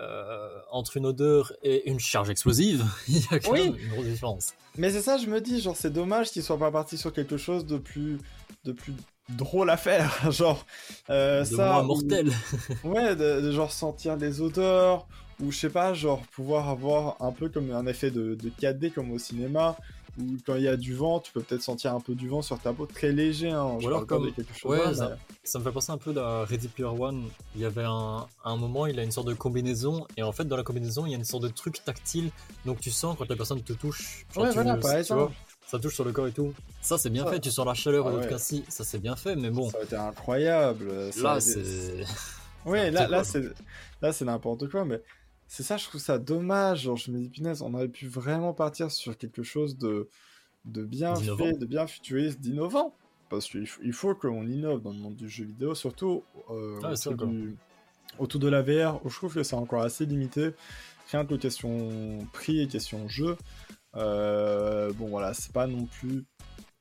euh, 0.00 0.48
entre 0.70 0.96
une 0.96 1.06
odeur 1.06 1.52
et 1.62 1.88
une 1.90 2.00
charge 2.00 2.30
explosive, 2.30 2.84
il 3.08 3.18
y 3.18 3.26
a 3.30 3.38
quand 3.38 3.52
Oui. 3.52 3.64
même 3.70 3.76
une 3.78 3.88
grosse 3.90 4.06
différence. 4.06 4.54
Mais 4.76 4.90
c'est 4.90 5.02
ça, 5.02 5.16
je 5.18 5.26
me 5.26 5.40
dis, 5.40 5.60
genre, 5.60 5.76
c'est 5.76 5.92
dommage 5.92 6.30
qu'ils 6.30 6.42
soient 6.42 6.58
pas 6.58 6.70
partis 6.70 6.98
sur 6.98 7.12
quelque 7.12 7.36
chose 7.36 7.64
de 7.66 7.78
plus, 7.78 8.18
de 8.64 8.72
plus 8.72 8.92
drôle 9.28 9.70
à 9.70 9.76
faire. 9.76 10.12
genre, 10.32 10.64
euh, 11.10 11.40
de 11.40 11.44
ça. 11.44 11.72
moins 11.74 11.82
ou- 11.82 11.86
mortel. 11.86 12.30
Ouais, 12.84 13.14
de, 13.16 13.40
de 13.40 13.52
genre 13.52 13.70
sentir 13.72 14.16
les 14.16 14.40
odeurs, 14.40 15.06
ou 15.40 15.50
je 15.52 15.58
sais 15.58 15.70
pas, 15.70 15.94
genre 15.94 16.20
pouvoir 16.32 16.68
avoir 16.68 17.16
un 17.20 17.32
peu 17.32 17.48
comme 17.48 17.70
un 17.72 17.86
effet 17.86 18.10
de, 18.10 18.34
de 18.34 18.48
4D 18.50 18.92
comme 18.92 19.10
au 19.12 19.18
cinéma, 19.18 19.76
où 20.18 20.22
quand 20.46 20.54
il 20.56 20.62
y 20.62 20.68
a 20.68 20.76
du 20.76 20.94
vent, 20.94 21.20
tu 21.20 21.32
peux 21.32 21.40
peut-être 21.42 21.62
sentir 21.62 21.94
un 21.94 22.00
peu 22.00 22.14
du 22.14 22.28
vent 22.28 22.42
sur 22.42 22.58
ta 22.58 22.72
peau, 22.72 22.86
très 22.86 23.12
léger, 23.12 23.50
hein, 23.50 23.76
je 23.80 23.84
Ou 23.84 23.88
alors 23.88 24.06
comme- 24.06 24.32
quelque 24.32 24.54
chose. 24.56 24.70
ouais, 24.70 24.78
là, 24.84 24.94
ça- 24.94 25.08
mais- 25.10 25.16
Ça 25.44 25.58
me 25.58 25.64
fait 25.64 25.72
penser 25.72 25.92
un 25.92 25.98
peu 25.98 26.16
à 26.18 26.44
Ready 26.44 26.68
Player 26.68 26.88
One. 26.88 27.24
Il 27.54 27.60
y 27.60 27.64
avait 27.64 27.84
un, 27.84 28.26
un 28.44 28.56
moment, 28.56 28.86
il 28.86 28.98
a 28.98 29.02
une 29.02 29.10
sorte 29.12 29.26
de 29.28 29.34
combinaison, 29.34 30.06
et 30.16 30.22
en 30.22 30.32
fait, 30.32 30.44
dans 30.44 30.56
la 30.56 30.62
combinaison, 30.62 31.04
il 31.06 31.10
y 31.10 31.14
a 31.14 31.18
une 31.18 31.24
sorte 31.24 31.42
de 31.42 31.48
truc 31.48 31.84
tactile, 31.84 32.30
donc 32.64 32.80
tu 32.80 32.90
sens 32.90 33.16
quand 33.18 33.28
la 33.28 33.36
personne 33.36 33.60
te 33.62 33.72
touche. 33.74 34.24
genre, 34.34 34.44
Ouais, 34.44 34.50
tu- 34.50 34.54
voilà, 34.54 34.76
par 34.76 35.02
tu 35.04 35.12
vois, 35.14 35.30
ça 35.66 35.78
touche 35.78 35.94
sur 35.94 36.04
le 36.04 36.12
corps 36.12 36.26
et 36.28 36.32
tout. 36.32 36.54
Ça, 36.80 36.96
c'est 36.98 37.10
bien 37.10 37.26
fait, 37.26 37.40
tu 37.40 37.50
sens 37.50 37.66
la 37.66 37.74
chaleur 37.74 38.06
Ah 38.06 38.10
l'autre 38.10 38.24
ouais. 38.24 38.30
cas 38.30 38.38
si, 38.38 38.64
ça 38.68 38.84
c'est 38.84 38.98
bien 38.98 39.16
fait, 39.16 39.36
mais 39.36 39.50
bon, 39.50 39.68
Ça 39.70 39.76
aurait 39.76 39.86
été 39.86 39.96
incroyable. 39.96 41.12
ça 41.12 41.22
là, 41.22 41.40
c'est. 41.40 41.62
Ouais, 42.64 42.90
c'est 42.94 43.08
là, 43.08 43.24
c'est 43.24 43.42
là, 44.00 44.12
c'est 44.12 44.24
n'importe 44.24 44.70
quoi, 44.70 44.86
mais 44.86 45.02
c'est 45.48 45.62
ça, 45.62 45.76
je 45.76 45.84
trouve 45.86 46.00
ça 46.00 46.18
dommage. 46.18 46.82
Genre, 46.82 46.96
je 46.96 47.10
me 47.10 47.18
dis, 47.18 47.28
punaise, 47.30 47.62
on 47.62 47.74
aurait 47.74 47.88
pu 47.88 48.06
vraiment 48.08 48.52
partir 48.54 48.90
sur 48.90 49.16
quelque 49.16 49.42
chose 49.42 49.76
de, 49.78 50.08
de 50.64 50.84
bien 50.84 51.16
fait, 51.36 51.52
de 51.58 51.66
bien 51.66 51.86
futuriste, 51.86 52.40
d'innovant. 52.40 52.94
Parce 53.30 53.48
qu'il 53.48 53.66
faut, 53.66 53.82
faut 53.92 54.14
qu'on 54.14 54.46
innove 54.46 54.82
dans 54.82 54.92
le 54.92 54.98
monde 54.98 55.16
du 55.16 55.28
jeu 55.28 55.44
vidéo, 55.44 55.74
surtout 55.74 56.22
euh, 56.50 56.80
Ah, 56.82 56.92
autour, 56.92 57.16
du- 57.28 57.56
de 58.38 58.48
la 58.48 58.62
VR, 58.62 59.04
où 59.04 59.08
je 59.10 59.16
trouve 59.16 59.34
que 59.34 59.42
c'est 59.42 59.56
encore 59.56 59.82
assez 59.82 60.06
limité. 60.06 60.50
Rien 61.10 61.24
que 61.24 61.34
question 61.34 62.26
prix 62.32 62.60
et 62.60 62.68
question 62.68 63.08
jeu. 63.08 63.36
Euh, 63.96 64.92
bon, 64.94 65.08
voilà, 65.08 65.34
c'est 65.34 65.52
pas 65.52 65.66
non 65.66 65.86
plus. 65.86 66.24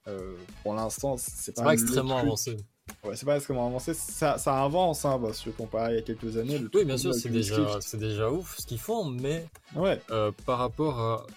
euh, 0.08 0.36
pour 0.64 0.74
l'instant, 0.76 1.16
c'est 1.18 1.56
pas, 1.56 1.64
pas 1.64 1.74
extrêmement 1.74 2.18
avancé. 2.20 2.58
Ouais, 3.04 3.16
c'est 3.16 3.26
pas 3.26 3.36
extrêmement 3.36 3.68
avancé. 3.68 3.94
Ça, 3.94 4.38
ça 4.38 4.64
avance, 4.64 5.06
hein, 5.06 5.20
parce 5.22 5.42
que 5.42 5.50
comparé 5.50 5.94
il 5.94 5.96
y 5.96 6.00
a 6.00 6.02
quelques 6.02 6.38
années. 6.38 6.58
Le 6.58 6.70
oui, 6.74 6.86
bien 6.86 6.98
sûr, 6.98 7.14
c'est 7.14 7.30
déjà, 7.30 7.80
c'est 7.82 7.98
déjà 7.98 8.32
ouf 8.32 8.58
ce 8.60 8.66
qu'ils 8.66 8.80
font, 8.80 9.06
mais 9.06 9.46
ouais. 9.76 10.02
Euh, 10.12 10.32
par 10.46 10.58
rapport 10.58 11.00
à 11.00 11.28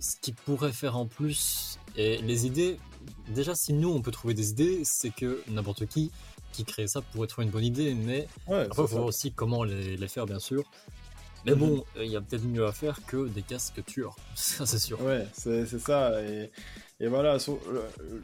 ce 0.00 0.16
qu'ils 0.16 0.34
pourraient 0.34 0.72
faire 0.72 0.96
en 0.96 1.06
plus 1.06 1.78
et 1.96 2.18
les 2.18 2.46
idées, 2.46 2.78
déjà, 3.28 3.54
si 3.54 3.72
nous 3.72 3.90
on 3.90 4.00
peut 4.00 4.10
trouver 4.10 4.34
des 4.34 4.50
idées, 4.50 4.80
c'est 4.84 5.10
que 5.10 5.42
n'importe 5.48 5.86
qui 5.86 6.10
qui 6.52 6.64
crée 6.64 6.86
ça 6.86 7.00
pourrait 7.00 7.26
trouver 7.26 7.46
une 7.46 7.50
bonne 7.50 7.64
idée, 7.64 7.94
mais 7.94 8.28
ouais, 8.46 8.60
après, 8.60 8.68
il 8.68 8.74
faut 8.74 8.86
voir 8.86 9.04
aussi 9.06 9.32
comment 9.32 9.64
les, 9.64 9.96
les, 9.96 10.08
faire, 10.08 10.26
bien 10.26 10.38
sûr. 10.38 10.64
Mais 11.44 11.54
bon, 11.54 11.76
mhm. 11.76 12.02
il 12.02 12.10
y 12.10 12.16
a 12.16 12.20
peut-être 12.20 12.44
mieux 12.44 12.64
à 12.64 12.72
faire 12.72 13.04
que 13.06 13.28
des 13.28 13.42
casques 13.42 13.84
tueurs, 13.84 14.16
ça 14.34 14.64
c'est 14.66 14.78
sûr. 14.78 15.00
Ouais, 15.02 15.26
c'est 15.32 15.66
ça. 15.78 16.22
Et, 16.22 16.50
et 17.00 17.08
voilà, 17.08 17.38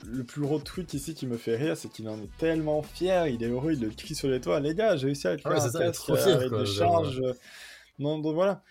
le, 0.06 0.24
plus 0.24 0.40
gros 0.42 0.60
tweet 0.60 0.94
ici 0.94 1.14
qui 1.14 1.26
me 1.26 1.36
fait 1.36 1.56
rire, 1.56 1.76
c'est 1.76 1.88
qu'il 1.88 2.08
en 2.08 2.16
est 2.18 2.38
tellement 2.38 2.82
fier, 2.82 3.26
il 3.26 3.42
est 3.42 3.48
heureux, 3.48 3.72
il 3.72 3.80
le 3.80 3.90
crie 3.90 4.14
sur 4.14 4.28
les 4.28 4.40
toits. 4.40 4.60
Les 4.60 4.74
gars, 4.74 4.96
j'ai 4.96 5.06
réussi 5.06 5.26
à 5.26 5.36
créer 5.36 5.52
ah 5.56 5.64
un 5.64 5.70
ça, 5.70 5.78
casque 5.78 6.04
fier, 6.04 6.36
avec 6.36 6.50
quoi, 6.50 6.60
des 6.60 6.66
charges. 6.66 7.22
Non, 7.98 8.18
donc 8.18 8.34
voilà. 8.34 8.62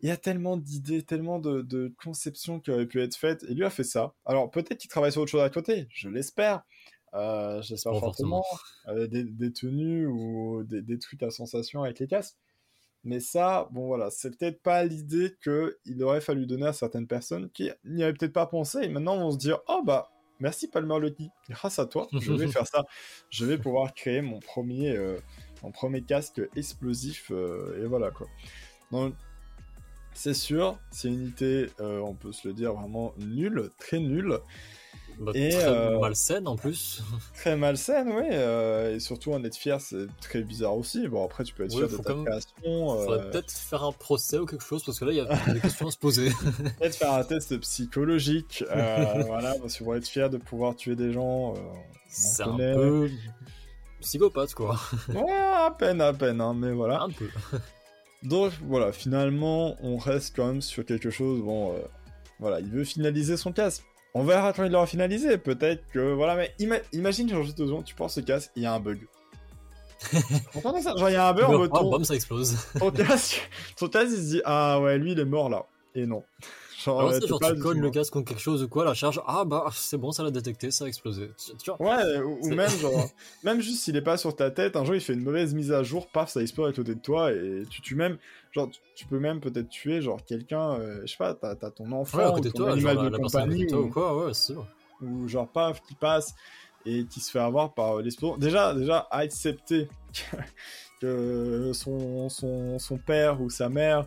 Il 0.00 0.08
y 0.08 0.12
a 0.12 0.16
tellement 0.16 0.56
d'idées, 0.56 1.02
tellement 1.02 1.38
de, 1.38 1.62
de, 1.62 1.92
conceptions 2.02 2.58
qui 2.60 2.70
auraient 2.70 2.86
pu 2.86 3.00
être 3.00 3.16
faites, 3.16 3.44
et 3.44 3.54
lui 3.54 3.64
a 3.64 3.70
fait 3.70 3.84
ça. 3.84 4.14
Alors 4.26 4.50
peut-être 4.50 4.78
qu'il 4.78 4.90
travaille 4.90 5.12
sur 5.12 5.22
autre 5.22 5.30
chose 5.30 5.42
à 5.42 5.50
côté, 5.50 5.86
je 5.90 6.08
l'espère. 6.08 6.62
Euh, 7.14 7.60
J'espère 7.62 7.98
fortement. 7.98 8.44
Euh, 8.88 9.06
des, 9.06 9.24
des, 9.24 9.52
tenues 9.52 10.06
ou 10.06 10.64
des, 10.64 10.82
des 10.82 10.98
trucs 10.98 11.22
à 11.22 11.30
sensation 11.30 11.82
avec 11.82 11.98
les 11.98 12.06
casques. 12.06 12.36
Mais 13.04 13.18
ça, 13.18 13.68
bon 13.72 13.86
voilà, 13.86 14.10
c'est 14.10 14.36
peut-être 14.36 14.62
pas 14.62 14.84
l'idée 14.84 15.36
qu'il 15.42 16.02
aurait 16.02 16.20
fallu 16.20 16.46
donner 16.46 16.66
à 16.66 16.72
certaines 16.72 17.06
personnes 17.06 17.50
qui 17.50 17.70
n'y 17.84 18.04
avaient 18.04 18.12
peut-être 18.12 18.32
pas 18.32 18.46
pensé. 18.46 18.82
Et 18.82 18.88
maintenant, 18.88 19.16
on 19.16 19.32
se 19.32 19.38
dire, 19.38 19.58
oh 19.68 19.82
bah, 19.84 20.12
merci 20.38 20.68
Palmer 20.68 21.00
Lucky, 21.00 21.30
grâce 21.48 21.78
à 21.78 21.86
toi, 21.86 22.06
je 22.12 22.32
vais 22.32 22.46
faire 22.48 22.66
ça. 22.66 22.84
Je 23.30 23.44
vais 23.44 23.58
pouvoir 23.58 23.92
créer 23.94 24.22
mon 24.22 24.38
premier, 24.38 24.96
euh, 24.96 25.18
mon 25.62 25.72
premier 25.72 26.02
casque 26.02 26.40
explosif. 26.54 27.32
Euh, 27.32 27.82
et 27.82 27.86
voilà 27.86 28.10
quoi. 28.10 28.28
Donc, 28.92 29.14
c'est 30.14 30.34
sûr, 30.34 30.78
c'est 30.90 31.08
une 31.08 31.14
unité, 31.14 31.66
euh, 31.80 31.98
on 32.00 32.14
peut 32.14 32.32
se 32.32 32.46
le 32.46 32.54
dire, 32.54 32.74
vraiment 32.74 33.14
nulle, 33.18 33.70
très 33.78 33.98
nulle. 33.98 34.38
Bah, 35.18 35.32
et 35.34 35.50
très 35.50 35.66
euh, 35.66 35.98
malsaine 35.98 36.48
en 36.48 36.56
plus. 36.56 37.02
Très 37.34 37.56
malsaine, 37.56 38.08
oui. 38.08 38.28
Euh, 38.30 38.96
et 38.96 39.00
surtout 39.00 39.32
en 39.32 39.42
être 39.44 39.56
fier, 39.56 39.80
c'est 39.80 40.06
très 40.20 40.42
bizarre 40.42 40.76
aussi. 40.76 41.08
Bon, 41.08 41.24
après, 41.24 41.44
tu 41.44 41.54
peux 41.54 41.64
être 41.64 41.74
ouais, 41.74 41.88
fier 41.88 41.98
de 41.98 42.02
ta 42.02 42.14
création. 42.14 42.54
Euh... 42.64 43.04
Faudrait 43.04 43.30
peut-être 43.30 43.50
faire 43.50 43.84
un 43.84 43.92
procès 43.92 44.38
ou 44.38 44.46
quelque 44.46 44.64
chose, 44.64 44.84
parce 44.84 44.98
que 44.98 45.04
là, 45.04 45.12
il 45.12 45.18
y 45.18 45.20
a 45.20 45.52
des 45.52 45.60
questions 45.60 45.88
à 45.88 45.90
se 45.90 45.98
poser. 45.98 46.30
peut-être 46.78 46.96
faire 46.96 47.12
un 47.12 47.24
test 47.24 47.56
psychologique. 47.58 48.64
Euh, 48.70 49.22
voilà, 49.26 49.54
parce 49.60 49.76
que 49.76 49.84
pour 49.84 49.96
être 49.96 50.06
fier 50.06 50.30
de 50.30 50.38
pouvoir 50.38 50.76
tuer 50.76 50.96
des 50.96 51.12
gens. 51.12 51.54
c'est 52.08 52.42
un 52.42 52.56
peu 52.56 53.08
psychopathe, 54.00 54.54
quoi. 54.54 54.80
ouais, 55.08 55.32
à 55.32 55.70
peine, 55.78 56.00
à 56.00 56.12
peine, 56.12 56.40
hein, 56.40 56.54
mais 56.54 56.72
voilà. 56.72 57.02
Un 57.02 57.10
peu. 57.10 57.28
Donc, 58.24 58.52
voilà, 58.62 58.92
finalement, 58.92 59.76
on 59.80 59.96
reste 59.96 60.34
quand 60.34 60.46
même 60.46 60.62
sur 60.62 60.84
quelque 60.84 61.10
chose. 61.10 61.40
Bon, 61.40 61.74
voilà, 62.40 62.60
il 62.60 62.70
veut 62.70 62.84
finaliser 62.84 63.36
son 63.36 63.52
casque 63.52 63.84
on 64.14 64.24
verra 64.24 64.52
quand 64.52 64.64
il 64.64 64.72
l'aura 64.72 64.86
finalisé. 64.86 65.38
Peut-être 65.38 65.86
que. 65.88 66.12
Voilà, 66.12 66.36
mais 66.36 66.54
imagine, 66.92 67.28
genre, 67.28 67.42
juste 67.42 67.58
deux 67.58 67.70
tu 67.84 67.94
penses 67.94 68.14
ce 68.14 68.20
casque, 68.20 68.50
il 68.56 68.62
y 68.62 68.66
a 68.66 68.72
un 68.72 68.80
bug. 68.80 69.06
Entendez 70.56 70.82
ça 70.82 70.96
Genre, 70.96 71.10
il 71.10 71.12
y 71.12 71.16
a 71.16 71.28
un 71.28 71.32
bug 71.32 71.44
en 71.44 71.58
mode. 71.58 71.70
Oh, 71.72 72.04
ça 72.04 72.14
explose. 72.14 72.56
Ton 72.78 72.90
casque, 72.90 73.48
il 73.78 73.88
se 74.10 74.30
dit 74.30 74.42
Ah 74.44 74.80
ouais, 74.80 74.98
lui, 74.98 75.12
il 75.12 75.20
est 75.20 75.24
mort 75.24 75.48
là. 75.48 75.64
Et 75.94 76.06
non. 76.06 76.24
Genre, 76.84 77.00
Alors, 77.00 77.12
c'est 77.12 77.26
genre 77.26 77.40
tu 77.40 77.58
colles 77.58 77.78
le 77.78 77.90
casque 77.90 78.12
contre 78.12 78.28
quelque 78.28 78.40
chose 78.40 78.62
ou 78.62 78.68
quoi, 78.68 78.84
la 78.84 78.94
charge, 78.94 79.20
ah 79.26 79.44
bah 79.44 79.66
c'est 79.72 79.98
bon, 79.98 80.10
ça 80.10 80.22
l'a 80.22 80.30
détecté, 80.30 80.70
ça 80.70 80.84
a 80.84 80.88
explosé. 80.88 81.30
Tu 81.36 81.70
vois? 81.70 81.80
Ouais, 81.80 82.18
ou, 82.20 82.48
même 82.48 82.70
genre, 82.70 83.08
même 83.44 83.60
juste 83.60 83.82
s'il 83.82 83.96
est 83.96 84.02
pas 84.02 84.16
sur 84.16 84.34
ta 84.34 84.50
tête, 84.50 84.74
un 84.76 84.84
jour 84.84 84.94
il 84.94 85.00
fait 85.00 85.12
une 85.12 85.22
mauvaise 85.22 85.54
mise 85.54 85.70
à 85.70 85.82
jour, 85.82 86.08
paf, 86.08 86.30
ça 86.30 86.40
explose 86.40 86.70
à 86.70 86.72
côté 86.72 86.94
de 86.94 87.00
toi 87.00 87.32
et 87.32 87.62
tu 87.70 87.82
tues 87.82 87.94
même, 87.94 88.18
genre 88.50 88.68
tu 88.94 89.06
peux 89.06 89.18
même 89.18 89.40
peut-être 89.40 89.68
tuer 89.68 90.02
genre 90.02 90.24
quelqu'un, 90.24 90.72
euh, 90.72 91.02
je 91.04 91.12
sais 91.12 91.18
pas, 91.18 91.34
t'as 91.34 91.54
ton 91.70 91.92
enfant, 91.92 92.18
ouais, 92.18 92.24
à 92.24 92.30
côté 92.30 92.50
ton 92.50 92.64
toi, 92.64 92.72
animal 92.72 92.94
genre, 92.94 93.04
de 93.04 93.10
la, 93.10 93.18
compagnie, 93.18 93.66
la 93.66 93.76
ou, 93.76 93.82
ou 93.82 93.88
quoi, 93.88 94.16
ouais, 94.26 94.34
c'est 94.34 94.52
sûr. 94.54 94.66
ou 95.02 95.28
genre 95.28 95.48
paf 95.48 95.82
qui 95.82 95.94
passe 95.94 96.34
et 96.84 97.04
qui 97.06 97.20
se 97.20 97.30
fait 97.30 97.38
avoir 97.38 97.74
par 97.74 97.98
euh, 97.98 98.02
l'explosion. 98.02 98.36
Déjà, 98.36 98.74
déjà 98.74 99.06
accepter 99.10 99.88
que 101.00 101.70
son, 101.74 102.28
son, 102.28 102.78
son 102.78 102.98
père 102.98 103.40
ou 103.40 103.50
sa 103.50 103.68
mère 103.68 104.06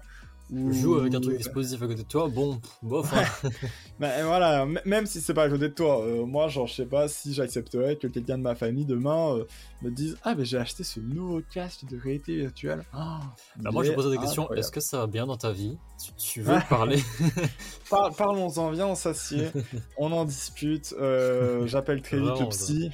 ou... 0.52 0.72
Joue 0.72 0.96
avec 0.96 1.14
un 1.16 1.22
truc 1.22 1.36
explosif 1.36 1.82
à 1.82 1.88
côté 1.88 2.04
de 2.04 2.08
toi, 2.08 2.28
bon, 2.28 2.60
bof. 2.84 3.12
Hein. 3.14 3.50
Mais 4.00 4.24
voilà, 4.24 4.68
même 4.86 5.06
si 5.06 5.22
c'est 5.22 5.34
pas 5.34 5.44
à 5.44 5.50
côté 5.50 5.70
de 5.70 5.74
toi, 5.74 6.06
euh, 6.06 6.25
moi, 6.25 6.48
genre, 6.48 6.68
je 6.68 6.75
sais 6.75 6.86
pas 6.86 7.08
si 7.08 7.34
j'accepterais 7.34 7.96
que 7.96 8.08
quelqu'un 8.08 8.38
de 8.38 8.44
ma 8.44 8.56
famille 8.56 8.86
demain 8.86 9.36
euh, 9.36 9.46
me 9.82 9.90
dise 9.90 10.18
Ah, 10.24 10.36
mais 10.36 10.46
j'ai 10.46 10.58
acheté 10.58 10.84
ce 10.84 11.00
nouveau 11.00 11.42
casque 11.52 11.86
de 11.86 12.00
réalité 12.00 12.38
virtuelle. 12.38 12.84
bah, 12.94 13.72
moi, 13.72 13.84
je 13.84 13.92
pose 13.92 14.12
des 14.12 14.18
questions 14.18 14.52
est-ce 14.54 14.72
que 14.72 14.80
ça 14.80 15.00
va 15.00 15.08
bien 15.08 15.25
dans 15.25 15.38
ta 15.38 15.52
vie? 15.52 15.78
Tu, 16.04 16.12
tu, 16.18 16.42
veux 16.42 16.58
parler 16.70 17.02
Par 17.90 18.14
Parlons-en, 18.16 18.72
viens, 18.72 18.88
on 18.88 18.96
s'assied, 18.96 19.48
on 19.98 20.12
en 20.12 20.25
dispute. 20.25 20.94
Euh, 21.00 21.66
J'appelle 21.68 22.02
très 22.02 22.20
vite 22.20 22.40
le 22.40 22.50
psy. 22.50 22.92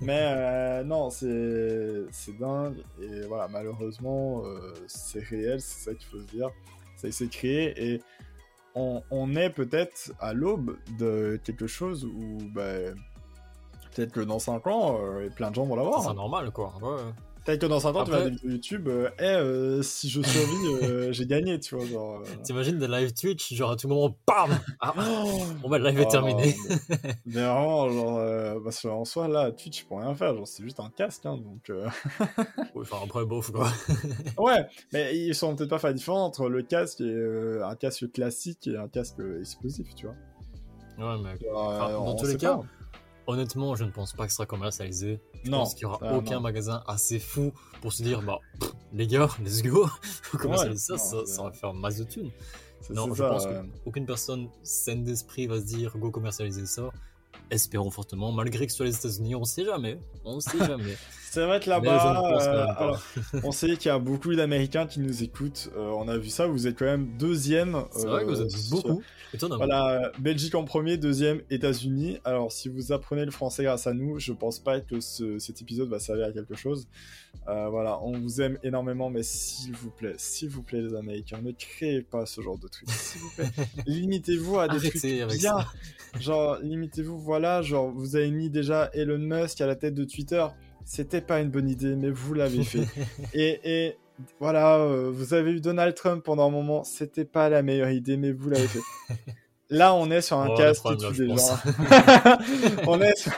Mais 0.00 0.32
euh, 0.34 0.82
non, 0.82 1.10
c'est 1.10 2.38
dingue. 2.38 2.82
Et 3.00 3.22
voilà, 3.22 3.48
malheureusement, 3.48 4.42
euh, 4.44 4.72
c'est 4.86 5.22
réel, 5.22 5.60
c'est 5.60 5.90
ça 5.90 5.94
qu'il 5.94 6.06
faut 6.06 6.20
se 6.20 6.26
dire. 6.34 6.50
Ça 6.96 7.10
s'est 7.10 7.28
créé 7.28 7.94
et 7.94 8.02
on, 8.74 9.02
on 9.10 9.34
est 9.36 9.50
peut-être 9.50 10.12
à 10.20 10.32
l'aube 10.32 10.76
de 10.98 11.40
quelque 11.44 11.66
chose 11.66 12.04
où 12.04 12.38
bah, 12.52 12.92
peut-être 13.94 14.12
que 14.12 14.20
dans 14.20 14.38
5 14.38 14.66
ans, 14.66 14.98
euh, 15.00 15.28
plein 15.30 15.50
de 15.50 15.54
gens 15.54 15.64
vont 15.64 15.76
l'avoir. 15.76 16.02
C'est 16.02 16.14
normal, 16.14 16.50
quoi. 16.50 16.72
Ouais. 16.82 17.02
Peut-être 17.44 17.62
que 17.62 17.66
dans 17.66 17.80
5 17.80 17.96
ans, 17.96 18.04
tu 18.04 18.10
vas 18.10 18.24
des 18.24 18.30
vidéos 18.30 18.50
YouTube, 18.50 18.88
euh, 18.88 19.08
hey, 19.18 19.36
euh, 19.36 19.82
si 19.82 20.10
je 20.10 20.20
survis, 20.20 20.84
euh, 20.84 21.12
j'ai 21.12 21.26
gagné, 21.26 21.58
tu 21.58 21.74
vois. 21.74 21.86
Genre, 21.86 22.20
euh... 22.20 22.42
T'imagines 22.44 22.78
des 22.78 22.86
live 22.86 23.14
Twitch, 23.14 23.54
genre 23.54 23.70
à 23.70 23.76
tout 23.76 23.88
moment, 23.88 24.14
bam 24.26 24.58
ah, 24.80 24.92
Bon 25.62 25.68
bah, 25.68 25.78
le 25.78 25.88
live 25.88 26.00
est 26.00 26.06
oh, 26.06 26.10
terminé. 26.10 26.54
mais, 26.68 27.06
mais, 27.24 27.40
vraiment, 27.40 27.88
genre, 27.88 28.62
parce 28.62 28.82
qu'en 28.82 29.04
soi, 29.04 29.26
là, 29.26 29.50
Twitch, 29.52 29.84
peux 29.84 29.94
rien 29.94 30.14
faire, 30.14 30.34
genre, 30.34 30.46
c'est 30.46 30.62
juste 30.62 30.80
un 30.80 30.90
casque, 30.90 31.24
hein, 31.24 31.38
donc. 31.38 31.72
Oui, 32.74 32.82
enfin, 32.82 32.98
après, 33.04 33.24
bof, 33.24 33.50
quoi. 33.50 33.68
ouais, 34.38 34.66
mais 34.92 35.16
ils 35.16 35.34
sont 35.34 35.56
peut-être 35.56 35.70
pas 35.70 35.78
faire 35.78 35.90
la 35.90 35.94
différence 35.94 36.28
entre 36.28 36.48
le 36.48 36.62
casque 36.62 37.00
et 37.00 37.60
un 37.62 37.74
casque 37.74 38.12
classique 38.12 38.66
et 38.66 38.76
un 38.76 38.88
casque 38.88 39.18
explosif, 39.40 39.94
tu 39.94 40.06
vois. 40.06 40.16
Ouais, 40.98 41.22
mais. 41.22 41.48
Enfin, 41.54 41.92
dans 41.92 42.16
tous 42.16 42.26
les 42.26 42.36
cas. 42.36 42.56
Pas. 42.56 42.64
Honnêtement, 43.26 43.74
je 43.76 43.84
ne 43.84 43.90
pense 43.90 44.12
pas 44.12 44.24
que 44.24 44.30
ce 44.30 44.36
sera 44.36 44.46
commercialisé. 44.46 45.20
Je 45.44 45.50
non, 45.50 45.58
pense 45.58 45.74
qu'il 45.74 45.86
n'y 45.86 45.94
aura 45.94 46.14
aucun 46.14 46.36
non. 46.36 46.40
magasin 46.40 46.82
assez 46.86 47.18
fou 47.18 47.52
pour 47.80 47.92
se 47.92 48.02
dire, 48.02 48.22
bah, 48.22 48.38
pff, 48.58 48.72
les 48.92 49.06
gars, 49.06 49.28
let's 49.42 49.62
go, 49.62 49.88
commercialiser 50.38 50.92
ouais, 50.92 50.98
ça, 50.98 51.16
non, 51.16 51.26
ça, 51.26 51.32
ça, 51.32 51.42
va 51.44 51.52
faire 51.52 51.74
masse 51.74 51.98
de 51.98 52.04
thunes. 52.04 52.30
Non, 52.88 53.12
je 53.12 53.22
ça, 53.22 53.28
pense 53.28 53.46
euh... 53.46 53.62
qu'aucune 53.84 54.06
personne 54.06 54.48
saine 54.62 55.04
d'esprit 55.04 55.46
va 55.46 55.60
se 55.60 55.66
dire, 55.66 55.96
go 55.98 56.10
commercialiser 56.10 56.66
ça. 56.66 56.90
Espérons 57.50 57.90
fortement, 57.90 58.32
malgré 58.32 58.66
que 58.66 58.72
ce 58.72 58.78
soit 58.78 58.86
les 58.86 58.96
États-Unis, 58.96 59.34
on 59.34 59.44
sait 59.44 59.64
jamais. 59.64 59.98
On 60.24 60.40
sait 60.40 60.58
jamais. 60.66 60.96
C'est 61.30 61.46
vrai 61.46 61.60
que 61.60 61.70
là-bas, 61.70 62.74
euh, 62.80 62.96
on 63.44 63.52
sait 63.52 63.76
qu'il 63.76 63.86
y 63.86 63.94
a 63.94 64.00
beaucoup 64.00 64.34
d'Américains 64.34 64.88
qui 64.88 64.98
nous 64.98 65.22
écoutent. 65.22 65.70
Euh, 65.76 65.92
on 65.96 66.08
a 66.08 66.18
vu 66.18 66.28
ça, 66.28 66.48
vous 66.48 66.66
êtes 66.66 66.76
quand 66.76 66.86
même 66.86 67.16
deuxième. 67.18 67.84
C'est 67.92 68.08
vrai 68.08 68.24
que 68.24 68.30
vous 68.30 68.42
êtes 68.42 68.50
sur... 68.50 68.82
beaucoup. 68.82 69.02
Voilà, 69.56 70.10
Belgique 70.18 70.56
en 70.56 70.64
premier, 70.64 70.96
deuxième, 70.96 71.40
États-Unis. 71.48 72.18
Alors, 72.24 72.50
si 72.50 72.68
vous 72.68 72.90
apprenez 72.90 73.24
le 73.24 73.30
français 73.30 73.62
grâce 73.62 73.86
à 73.86 73.94
nous, 73.94 74.18
je 74.18 74.32
pense 74.32 74.58
pas 74.58 74.80
que 74.80 74.98
ce, 74.98 75.38
cet 75.38 75.62
épisode 75.62 75.88
va 75.88 76.00
servir 76.00 76.26
à 76.26 76.32
quelque 76.32 76.56
chose. 76.56 76.88
Euh, 77.46 77.68
voilà, 77.68 78.02
on 78.02 78.18
vous 78.18 78.40
aime 78.40 78.58
énormément, 78.64 79.08
mais 79.08 79.22
s'il 79.22 79.72
vous 79.76 79.90
plaît, 79.90 80.14
s'il 80.16 80.48
vous 80.48 80.64
plaît, 80.64 80.80
les 80.80 80.96
Américains, 80.96 81.40
ne 81.40 81.52
créez 81.52 82.02
pas 82.02 82.26
ce 82.26 82.40
genre 82.40 82.58
de 82.58 82.66
trucs. 82.66 82.90
S'il 82.90 83.20
vous 83.20 83.30
plaît, 83.36 83.50
limitez-vous 83.86 84.58
à 84.58 84.66
des 84.66 84.78
Arrêtez 84.78 85.20
trucs 85.28 85.38
bien. 85.38 85.60
Ça. 85.60 85.66
Genre, 86.18 86.58
limitez-vous, 86.60 87.20
voilà, 87.20 87.62
genre, 87.62 87.88
vous 87.92 88.16
avez 88.16 88.32
mis 88.32 88.50
déjà 88.50 88.90
Elon 88.94 89.18
Musk 89.18 89.60
à 89.60 89.68
la 89.68 89.76
tête 89.76 89.94
de 89.94 90.02
Twitter. 90.02 90.44
C'était 90.92 91.20
pas 91.20 91.38
une 91.40 91.50
bonne 91.50 91.68
idée, 91.68 91.94
mais 91.94 92.10
vous 92.10 92.34
l'avez 92.34 92.64
fait. 92.64 92.84
et, 93.32 93.60
et 93.62 93.96
voilà, 94.40 94.74
euh, 94.78 95.08
vous 95.14 95.34
avez 95.34 95.52
eu 95.52 95.60
Donald 95.60 95.94
Trump 95.94 96.24
pendant 96.24 96.48
un 96.48 96.50
moment, 96.50 96.82
c'était 96.82 97.24
pas 97.24 97.48
la 97.48 97.62
meilleure 97.62 97.90
idée, 97.90 98.16
mais 98.16 98.32
vous 98.32 98.50
l'avez 98.50 98.66
fait. 98.66 98.80
Là, 99.70 99.94
on 99.94 100.10
est 100.10 100.20
sur 100.20 100.38
un 100.38 100.48
Oh, 100.48 100.56
casque 100.56 100.82
qui 100.82 100.96
tue 100.96 101.28
des 101.28 101.36
gens. 101.36 101.58
on, 102.88 103.00
est 103.00 103.16
sur... 103.16 103.32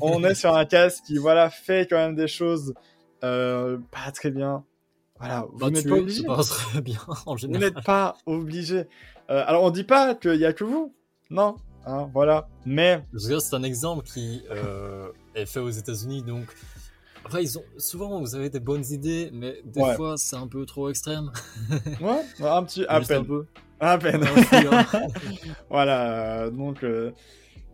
on 0.00 0.24
est 0.24 0.34
sur 0.34 0.56
un 0.56 0.64
casque 0.64 1.04
qui, 1.04 1.18
voilà, 1.18 1.50
fait 1.50 1.86
quand 1.90 1.98
même 1.98 2.14
des 2.14 2.26
choses 2.26 2.72
euh, 3.22 3.76
pas 3.90 4.10
très 4.10 4.30
bien. 4.30 4.64
Voilà, 5.18 5.44
vous 5.52 5.58
Bah, 5.58 5.68
n'êtes 5.70 5.86
pas 5.86 5.96
obligé. 5.96 6.24
Vous 6.26 7.58
n'êtes 7.58 7.84
pas 7.84 8.16
obligé. 8.24 8.86
Euh, 9.28 9.44
alors, 9.46 9.64
on 9.64 9.70
dit 9.70 9.84
pas 9.84 10.14
qu'il 10.14 10.36
y 10.36 10.46
a 10.46 10.54
que 10.54 10.64
vous. 10.64 10.94
Non, 11.28 11.56
hein, 11.86 12.08
voilà. 12.12 12.48
Mais 12.66 13.02
c'est 13.16 13.54
un 13.54 13.62
exemple 13.62 14.04
qui 14.04 14.42
euh, 14.50 15.08
est 15.34 15.46
fait 15.46 15.60
aux 15.60 15.70
États-Unis, 15.70 16.22
donc. 16.22 16.46
Après, 17.24 17.44
ils 17.44 17.56
ont 17.56 17.62
souvent, 17.78 18.18
vous 18.20 18.34
avez 18.34 18.50
des 18.50 18.58
bonnes 18.58 18.84
idées, 18.90 19.30
mais 19.32 19.60
des 19.64 19.80
Ouais. 19.80 19.94
fois, 19.94 20.16
c'est 20.16 20.34
un 20.34 20.48
peu 20.48 20.66
trop 20.66 20.90
extrême. 20.90 21.30
ouais, 22.00 22.20
un 22.40 22.64
petit, 22.64 22.84
à 22.88 22.98
Juste 22.98 23.12
un 23.12 23.22
peine, 23.22 23.26
peu. 23.26 23.46
à 23.78 23.96
peine. 23.96 24.24
Hein. 24.24 25.06
voilà, 25.70 26.42
euh, 26.46 26.50
donc 26.50 26.82
euh, 26.82 27.12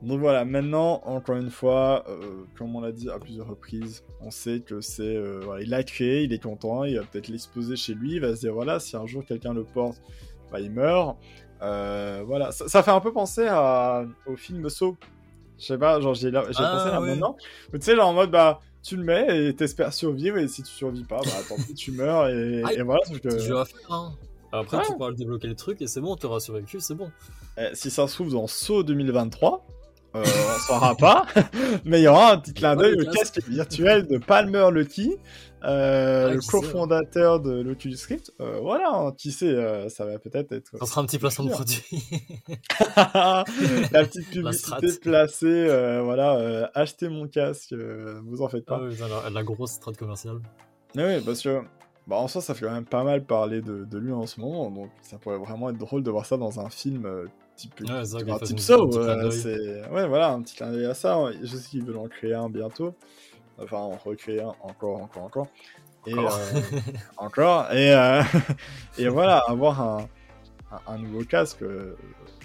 Donc 0.02 0.20
voilà, 0.20 0.44
maintenant, 0.44 1.00
encore 1.06 1.36
une 1.36 1.50
fois, 1.50 2.04
euh, 2.08 2.44
comme 2.58 2.76
on 2.76 2.80
l'a 2.82 2.92
dit 2.92 3.08
à 3.08 3.18
plusieurs 3.18 3.48
reprises, 3.48 4.04
on 4.20 4.30
sait 4.30 4.60
que 4.60 4.80
c'est. 4.82 5.16
voilà, 5.42 5.62
il 5.62 5.70
l'a 5.70 5.82
créé, 5.82 6.24
il 6.24 6.32
est 6.34 6.42
content, 6.42 6.84
il 6.84 6.98
va 6.98 7.04
peut-être 7.04 7.28
l'exposer 7.28 7.74
chez 7.74 7.94
lui, 7.94 8.12
il 8.16 8.20
va 8.20 8.36
se 8.36 8.40
dire 8.40 8.52
voilà, 8.52 8.78
si 8.80 8.96
un 8.96 9.06
jour 9.06 9.24
quelqu'un 9.24 9.54
le 9.54 9.64
porte, 9.64 10.00
bah, 10.50 10.60
il 10.60 10.70
meurt. 10.70 11.16
Euh, 11.62 12.22
voilà, 12.26 12.52
ça, 12.52 12.68
ça 12.68 12.82
fait 12.82 12.90
un 12.90 13.00
peu 13.00 13.12
penser 13.12 13.46
à, 13.48 14.04
au 14.26 14.36
film 14.36 14.68
Saw. 14.68 14.96
Je 15.58 15.64
sais 15.66 15.78
pas, 15.78 16.00
genre 16.00 16.14
j'ai 16.14 16.30
Ah, 16.34 16.42
pensé 16.42 16.62
là 16.62 17.00
ouais. 17.00 17.08
maintenant. 17.08 17.36
Mais 17.72 17.78
Tu 17.80 17.86
sais, 17.86 17.96
genre 17.96 18.08
en 18.08 18.14
mode 18.14 18.30
bah. 18.30 18.60
Tu 18.80 18.96
le 18.96 19.02
mets 19.02 19.48
et 19.48 19.54
t'espères 19.56 19.92
survivre, 19.92 20.38
et 20.38 20.46
si 20.46 20.62
tu 20.62 20.70
survis 20.70 21.02
pas, 21.02 21.18
bah 21.24 21.30
tant 21.48 21.56
pis, 21.56 21.74
tu 21.74 21.90
meurs, 21.90 22.28
et, 22.28 22.62
Ah, 22.64 22.72
et 22.72 22.82
voilà. 22.82 23.00
jeu 23.38 23.58
à 23.58 23.64
faire, 23.64 23.80
hein. 23.90 24.12
Après, 24.52 24.76
Ouais. 24.78 24.82
tu 24.86 24.92
pourras 24.94 25.08
le 25.10 25.16
débloquer 25.16 25.48
le 25.48 25.56
truc 25.56 25.82
et 25.82 25.88
c'est 25.88 26.00
bon, 26.00 26.14
t'auras 26.14 26.38
survécu, 26.38 26.78
c'est 26.80 26.94
bon. 26.94 27.10
Eh, 27.58 27.70
si 27.74 27.90
ça 27.90 28.06
se 28.06 28.14
trouve 28.14 28.30
dans 28.32 28.46
Saw 28.46 28.84
2023, 28.84 29.66
euh, 30.14 30.24
on 30.24 30.58
saura 30.60 30.94
pas, 30.94 31.26
mais 31.84 32.00
il 32.00 32.04
y 32.04 32.08
aura 32.08 32.32
un 32.34 32.38
petit 32.38 32.54
clin 32.54 32.76
Ouais, 32.76 32.84
d'œil 32.94 32.96
le 33.04 33.08
au 33.08 33.12
casque 33.12 33.42
virtuel 33.48 34.06
de 34.06 34.16
Palmer 34.16 34.68
Lucky, 34.72 35.16
euh, 35.64 36.28
Ah, 36.30 36.34
le 36.34 36.40
sait, 36.40 36.50
cofondateur 36.50 37.40
de 37.40 37.60
l'Oculus 37.60 37.96
Rift. 38.08 38.32
Euh, 38.40 38.60
voilà, 38.60 38.90
hein, 38.92 39.12
qui 39.16 39.32
sait, 39.32 39.46
euh, 39.48 39.88
ça 39.88 40.04
va 40.04 40.18
peut-être 40.18 40.52
être 40.52 40.76
Ça 40.78 40.86
sera 40.86 41.00
un 41.00 41.06
petit 41.06 41.18
placement 41.18 41.44
de 41.46 41.50
produit. 41.50 41.82
la 42.96 43.44
petite 44.04 44.34
La 44.34 44.50
publicité 44.50 45.00
placée. 45.00 45.46
euh, 45.46 46.02
voilà, 46.02 46.70
achetez 46.74 47.08
mon 47.08 47.26
casque, 47.28 47.74
vous 48.24 48.42
en 48.42 48.48
faites 48.48 48.64
pas. 48.64 48.80
Ah 48.82 48.88
putain, 48.88 49.08
la, 49.08 49.30
la 49.30 49.42
grosse 49.42 49.72
strat 49.72 49.92
commerciale. 49.92 50.40
Mais 50.94 51.16
oui, 51.16 51.22
parce 51.24 51.42
que 51.42 51.60
bah, 52.06 52.16
en 52.16 52.28
soi, 52.28 52.40
ça 52.40 52.54
fait 52.54 52.64
quand 52.64 52.72
même 52.72 52.84
pas 52.86 53.04
mal 53.04 53.24
parler 53.24 53.60
de, 53.60 53.84
de 53.84 53.98
lui 53.98 54.12
en 54.12 54.26
ce 54.26 54.40
moment, 54.40 54.70
donc 54.70 54.90
ça 55.02 55.18
pourrait 55.18 55.38
vraiment 55.38 55.70
être 55.70 55.78
drôle 55.78 56.02
de 56.02 56.10
voir 56.10 56.24
ça 56.24 56.36
dans 56.36 56.60
un 56.60 56.70
film 56.70 57.06
type, 57.58 57.74
Ouais, 57.80 58.02
qu'il 58.04 58.30
un 58.30 58.38
type 58.38 58.60
Saw, 58.60 58.84
un 58.98 59.28
petit 59.28 59.48
ouais, 59.92 60.06
voilà, 60.08 60.30
un 60.30 60.40
petit 60.42 60.56
clin 60.56 60.70
d'œil 60.70 60.86
à 60.86 60.94
ça. 60.94 61.18
Je 61.42 61.56
sais 61.56 61.68
qu'ils 61.68 61.84
veulent 61.84 61.98
en 61.98 62.08
créer 62.08 62.34
un 62.34 62.48
bientôt, 62.48 62.94
enfin 63.62 63.76
en 63.78 63.96
recréer 64.04 64.40
un 64.42 64.54
encore, 64.62 65.02
encore, 65.02 65.22
encore, 65.24 65.46
et 66.06 66.14
Encore. 66.14 66.38
euh, 66.38 66.60
encore, 67.16 67.72
et 67.72 67.92
euh, 67.94 68.22
et 68.98 69.08
voilà, 69.08 69.38
avoir 69.48 69.80
un, 69.80 70.08
un, 70.72 70.80
un 70.94 70.98
nouveau 70.98 71.24
casque. 71.24 71.62
euh, 71.62 71.96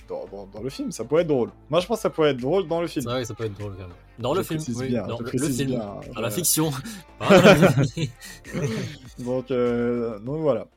Dans, 0.10 0.26
dans- 0.28 0.46
dans 0.48 0.62
le 0.62 0.70
film, 0.70 0.92
ça 0.92 1.06
pourrait 1.06 1.22
être 1.22 1.30
drôle. 1.30 1.50
Moi, 1.70 1.80
je 1.80 1.88
pense 1.88 1.98
que 2.00 2.02
ça 2.04 2.10
pourrait 2.10 2.32
être 2.32 2.38
drôle 2.42 2.68
dans 2.68 2.82
le 2.82 2.88
film. 2.88 3.04
C'est 3.04 3.10
vrai 3.10 3.22
que 3.22 3.28
ça 3.28 3.34
peut 3.34 3.46
être 3.46 3.58
drôle 3.58 3.74
quand 3.74 3.88
même. 3.88 3.96
Dans 4.20 4.34
le 4.34 4.44
film, 4.44 4.60
oui, 4.76 4.90
bien, 4.90 5.08
dans 5.08 5.18
le, 5.18 5.30
le 5.32 5.40
film, 5.50 5.70
bien, 5.70 5.80
dans 5.80 6.00
voilà. 6.12 6.22
la 6.22 6.30
fiction. 6.30 6.70
Donc, 9.20 9.50
euh, 9.52 10.20
donc 10.20 10.42
voilà. 10.42 10.68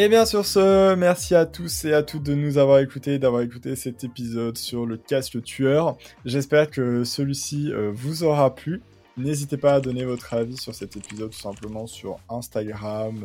Et 0.00 0.08
bien 0.08 0.26
sur 0.26 0.46
ce, 0.46 0.94
merci 0.94 1.34
à 1.34 1.44
tous 1.44 1.84
et 1.84 1.92
à 1.92 2.04
toutes 2.04 2.22
de 2.22 2.36
nous 2.36 2.56
avoir 2.58 2.78
écoutés, 2.78 3.18
d'avoir 3.18 3.42
écouté 3.42 3.74
cet 3.74 4.04
épisode 4.04 4.56
sur 4.56 4.86
le 4.86 4.96
casque 4.96 5.42
tueur. 5.42 5.98
J'espère 6.24 6.70
que 6.70 7.02
celui-ci 7.02 7.72
euh, 7.72 7.90
vous 7.92 8.22
aura 8.22 8.54
plu. 8.54 8.80
N'hésitez 9.16 9.56
pas 9.56 9.74
à 9.74 9.80
donner 9.80 10.04
votre 10.04 10.34
avis 10.34 10.56
sur 10.56 10.72
cet 10.72 10.96
épisode 10.96 11.32
tout 11.32 11.40
simplement 11.40 11.88
sur 11.88 12.20
Instagram, 12.28 13.24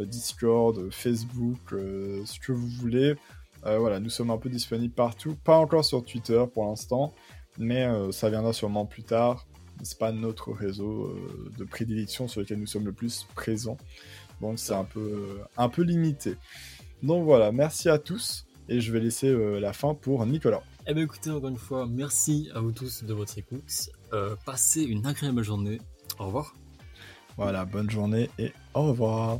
euh, 0.00 0.04
Discord, 0.04 0.90
Facebook, 0.90 1.60
euh, 1.74 2.22
ce 2.24 2.40
que 2.40 2.50
vous 2.50 2.66
voulez. 2.66 3.14
Voilà, 3.62 4.00
nous 4.00 4.10
sommes 4.10 4.32
un 4.32 4.38
peu 4.38 4.48
disponibles 4.48 4.92
partout, 4.92 5.36
pas 5.44 5.58
encore 5.58 5.84
sur 5.84 6.02
Twitter 6.02 6.42
pour 6.52 6.64
l'instant, 6.64 7.12
mais 7.56 7.86
ça 8.10 8.30
viendra 8.30 8.52
sûrement 8.52 8.86
plus 8.86 9.04
tard 9.04 9.46
c'est 9.82 9.98
pas 9.98 10.12
notre 10.12 10.52
réseau 10.52 11.14
de 11.56 11.64
prédilection 11.64 12.28
sur 12.28 12.40
lequel 12.40 12.58
nous 12.58 12.66
sommes 12.66 12.84
le 12.84 12.92
plus 12.92 13.26
présents. 13.34 13.78
Donc 14.40 14.58
c'est 14.58 14.74
un 14.74 14.84
peu, 14.84 15.40
un 15.56 15.68
peu 15.68 15.82
limité. 15.82 16.36
Donc 17.02 17.24
voilà, 17.24 17.52
merci 17.52 17.88
à 17.88 17.98
tous 17.98 18.46
et 18.68 18.80
je 18.80 18.92
vais 18.92 19.00
laisser 19.00 19.28
euh, 19.28 19.58
la 19.58 19.72
fin 19.72 19.94
pour 19.94 20.24
Nicolas. 20.26 20.62
Eh 20.86 20.94
bien 20.94 21.04
écoutez, 21.04 21.30
encore 21.30 21.50
une 21.50 21.58
fois, 21.58 21.86
merci 21.86 22.48
à 22.54 22.60
vous 22.60 22.72
tous 22.72 23.04
de 23.04 23.12
votre 23.12 23.36
écoute. 23.38 23.90
Euh, 24.12 24.36
passez 24.44 24.82
une 24.82 25.06
agréable 25.06 25.42
journée. 25.42 25.78
Au 26.18 26.26
revoir. 26.26 26.54
Voilà, 27.36 27.64
bonne 27.64 27.90
journée 27.90 28.28
et 28.38 28.52
au 28.74 28.88
revoir. 28.88 29.38